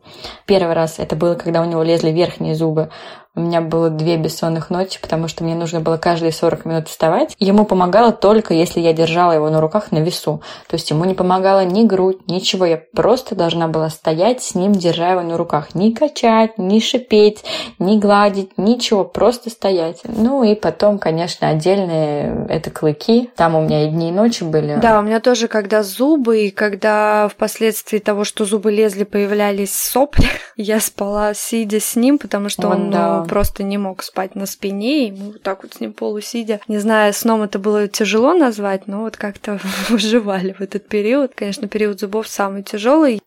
Первый 0.45 0.73
раз 0.75 0.99
это 0.99 1.15
было, 1.15 1.33
когда 1.35 1.61
у 1.61 1.65
него 1.65 1.81
лезли 1.81 2.11
верхние 2.11 2.53
зубы. 2.55 2.89
У 3.35 3.41
меня 3.41 3.61
было 3.61 3.89
две 3.91 4.17
бессонных 4.17 4.71
ночи, 4.71 4.99
потому 4.99 5.27
что 5.27 5.43
мне 5.43 5.53
нужно 5.53 5.81
было 5.81 5.97
каждые 5.97 6.31
40 6.31 6.65
минут 6.65 6.87
вставать. 6.87 7.35
Ему 7.39 7.63
помогало 7.63 8.11
только, 8.11 8.55
если 8.55 8.79
я 8.79 8.91
держала 8.91 9.33
его 9.33 9.49
на 9.49 9.61
руках 9.61 9.91
на 9.91 9.99
весу. 9.99 10.41
То 10.67 10.75
есть 10.75 10.89
ему 10.89 11.05
не 11.05 11.13
помогала 11.13 11.63
ни 11.63 11.85
грудь, 11.85 12.27
ничего. 12.27 12.65
Я 12.65 12.77
просто 12.77 13.35
должна 13.35 13.67
была 13.67 13.89
стоять 13.89 14.41
с 14.41 14.55
ним, 14.55 14.71
держа 14.73 15.11
его 15.11 15.21
на 15.21 15.37
руках. 15.37 15.75
Не 15.75 15.93
качать, 15.93 16.57
не 16.57 16.81
шипеть, 16.81 17.45
не 17.77 17.99
гладить, 17.99 18.57
ничего. 18.57 19.05
Просто 19.05 19.51
стоять. 19.51 20.01
Ну 20.03 20.43
и 20.43 20.55
потом, 20.55 20.97
конечно, 20.97 21.49
отдельные 21.49 22.47
это 22.49 22.71
клыки. 22.71 23.29
Там 23.35 23.55
у 23.55 23.61
меня 23.61 23.85
и 23.85 23.89
дни, 23.89 24.09
и 24.09 24.11
ночи 24.11 24.43
были. 24.43 24.79
Да, 24.81 24.99
у 24.99 25.03
меня 25.03 25.19
тоже, 25.19 25.47
когда 25.47 25.83
зубы, 25.83 26.45
и 26.45 26.51
когда 26.51 27.27
впоследствии 27.27 27.99
того, 27.99 28.23
что 28.23 28.43
зубы 28.43 28.71
лезли, 28.71 29.03
появлялись 29.03 29.73
сопли, 29.73 30.25
я 30.57 30.79
спала 30.79 31.35
сидя 31.35 31.79
с 31.79 31.95
ним, 31.95 32.17
потому 32.17 32.49
что 32.49 32.67
Вот 32.67 32.75
он 32.75 32.89
да. 32.89 33.18
Он 33.21 33.27
просто 33.27 33.63
не 33.63 33.77
мог 33.77 34.03
спать 34.03 34.35
на 34.35 34.45
спине, 34.45 35.07
и 35.07 35.11
мы 35.11 35.31
вот 35.33 35.41
так 35.41 35.63
вот 35.63 35.73
с 35.73 35.79
ним 35.79 35.93
полусидя. 35.93 36.59
Не 36.67 36.79
знаю, 36.79 37.13
сном 37.13 37.41
это 37.43 37.59
было 37.59 37.87
тяжело 37.87 38.33
назвать, 38.33 38.87
но 38.87 39.01
вот 39.01 39.17
как-то 39.17 39.59
выживали 39.89 40.53
в 40.53 40.61
этот 40.61 40.87
период. 40.87 41.33
Конечно, 41.35 41.67
период 41.67 41.99
зубов 41.99 42.27
самый 42.27 42.63
тяжелый. 42.63 43.21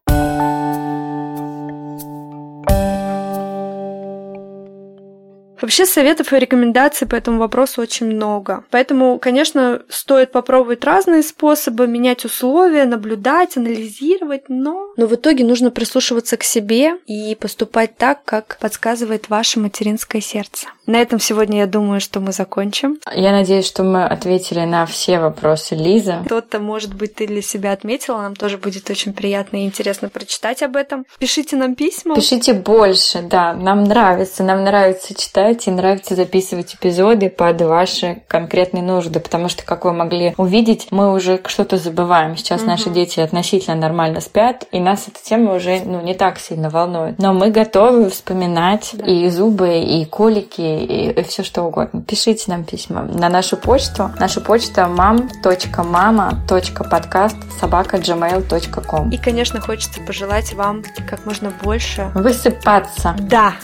Вообще 5.73 5.87
советов 5.87 6.35
и 6.35 6.39
рекомендаций 6.39 7.07
по 7.07 7.15
этому 7.15 7.39
вопросу 7.39 7.81
очень 7.81 8.05
много. 8.05 8.63
Поэтому, 8.71 9.19
конечно, 9.19 9.81
стоит 9.89 10.31
попробовать 10.31 10.85
разные 10.85 11.23
способы, 11.23 11.87
менять 11.87 12.27
условия, 12.27 12.85
наблюдать, 12.85 13.57
анализировать, 13.57 14.51
но... 14.51 14.93
Но 14.99 15.07
в 15.07 15.15
итоге 15.15 15.47
нужно 15.47 15.71
прислушиваться 15.71 16.37
к 16.37 16.43
себе 16.43 16.97
и 17.07 17.35
поступать 17.37 17.97
так, 17.97 18.23
как 18.27 18.59
подсказывает 18.61 19.31
ваше 19.31 19.61
материнское 19.61 20.21
сердце. 20.21 20.67
На 20.85 21.01
этом 21.01 21.19
сегодня 21.19 21.61
я 21.61 21.67
думаю, 21.67 22.03
что 22.03 22.21
мы 22.21 22.33
закончим. 22.33 22.99
Я 23.15 23.33
надеюсь, 23.33 23.67
что 23.67 23.83
мы 23.83 24.05
ответили 24.05 24.67
на 24.67 24.85
все 24.85 25.21
вопросы 25.21 25.75
Лиза. 25.75 26.23
Кто-то, 26.27 26.59
может 26.59 26.93
быть, 26.93 27.15
ты 27.15 27.27
для 27.27 27.41
себя 27.41 27.73
отметила. 27.73 28.19
Нам 28.19 28.37
тоже 28.37 28.59
будет 28.59 28.91
очень 28.91 29.15
приятно 29.15 29.63
и 29.63 29.65
интересно 29.65 30.11
прочитать 30.11 30.63
об 30.63 30.77
этом. 30.77 31.07
Пишите 31.19 31.57
нам 31.57 31.77
письма. 31.77 32.15
Пишите 32.15 32.53
больше, 32.53 33.23
да. 33.23 33.55
Нам 33.55 33.85
нравится. 33.85 34.43
Нам 34.43 34.65
нравится 34.65 35.15
читать 35.15 35.62
и 35.67 35.71
нравится 35.71 36.15
записывать 36.15 36.75
эпизоды 36.75 37.31
под 37.31 37.61
ваши 37.63 38.23
конкретные 38.29 38.83
нужды, 38.83 39.21
потому 39.21 39.49
что, 39.49 39.65
как 39.65 39.85
вы 39.85 39.93
могли 39.93 40.35
увидеть, 40.37 40.89
мы 40.91 41.13
уже 41.13 41.41
что-то 41.47 41.79
забываем. 41.79 42.37
Сейчас 42.37 42.63
угу. 42.63 42.71
наши 42.71 42.91
дети 42.91 43.21
относительно 43.21 43.77
нормально 43.77 44.21
спят, 44.21 44.67
и 44.73 44.81
нас 44.81 45.07
эта 45.09 45.23
тема 45.23 45.55
уже 45.55 45.81
ну, 45.85 46.01
не 46.01 46.15
так 46.15 46.39
сильно 46.39 46.71
волнует. 46.71 47.19
Но 47.19 47.33
мы 47.33 47.51
готовы 47.51 48.11
вспоминать 48.11 48.91
да. 48.93 49.07
и 49.07 49.29
зубы, 49.31 49.79
и 49.79 50.05
колики, 50.05 50.61
и, 50.61 51.11
и 51.11 51.23
все 51.23 51.43
что 51.43 51.63
угодно. 51.63 52.03
Пишите 52.03 52.51
нам 52.51 52.65
письма 52.65 53.03
на 53.03 53.29
нашу 53.29 53.57
почту. 53.57 54.11
Наша 54.19 54.41
почта 54.41 54.83
mam.mama.podcast 54.83 57.37
собака 57.61 57.99
gmail.com. 57.99 59.11
И, 59.11 59.19
конечно, 59.19 59.61
хочется 59.61 60.01
пожелать 60.01 60.53
вам 60.55 60.83
как 61.09 61.25
можно 61.27 61.53
больше 61.63 62.11
высыпаться. 62.15 63.15
Да. 63.21 63.55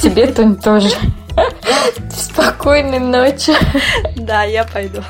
Тебе, 0.00 0.28
Тунь, 0.28 0.56
тоже. 0.56 0.96
Спокойной 2.10 2.98
ночи. 2.98 3.54
Да, 4.16 4.44
я 4.44 4.64
пойду. 4.64 5.02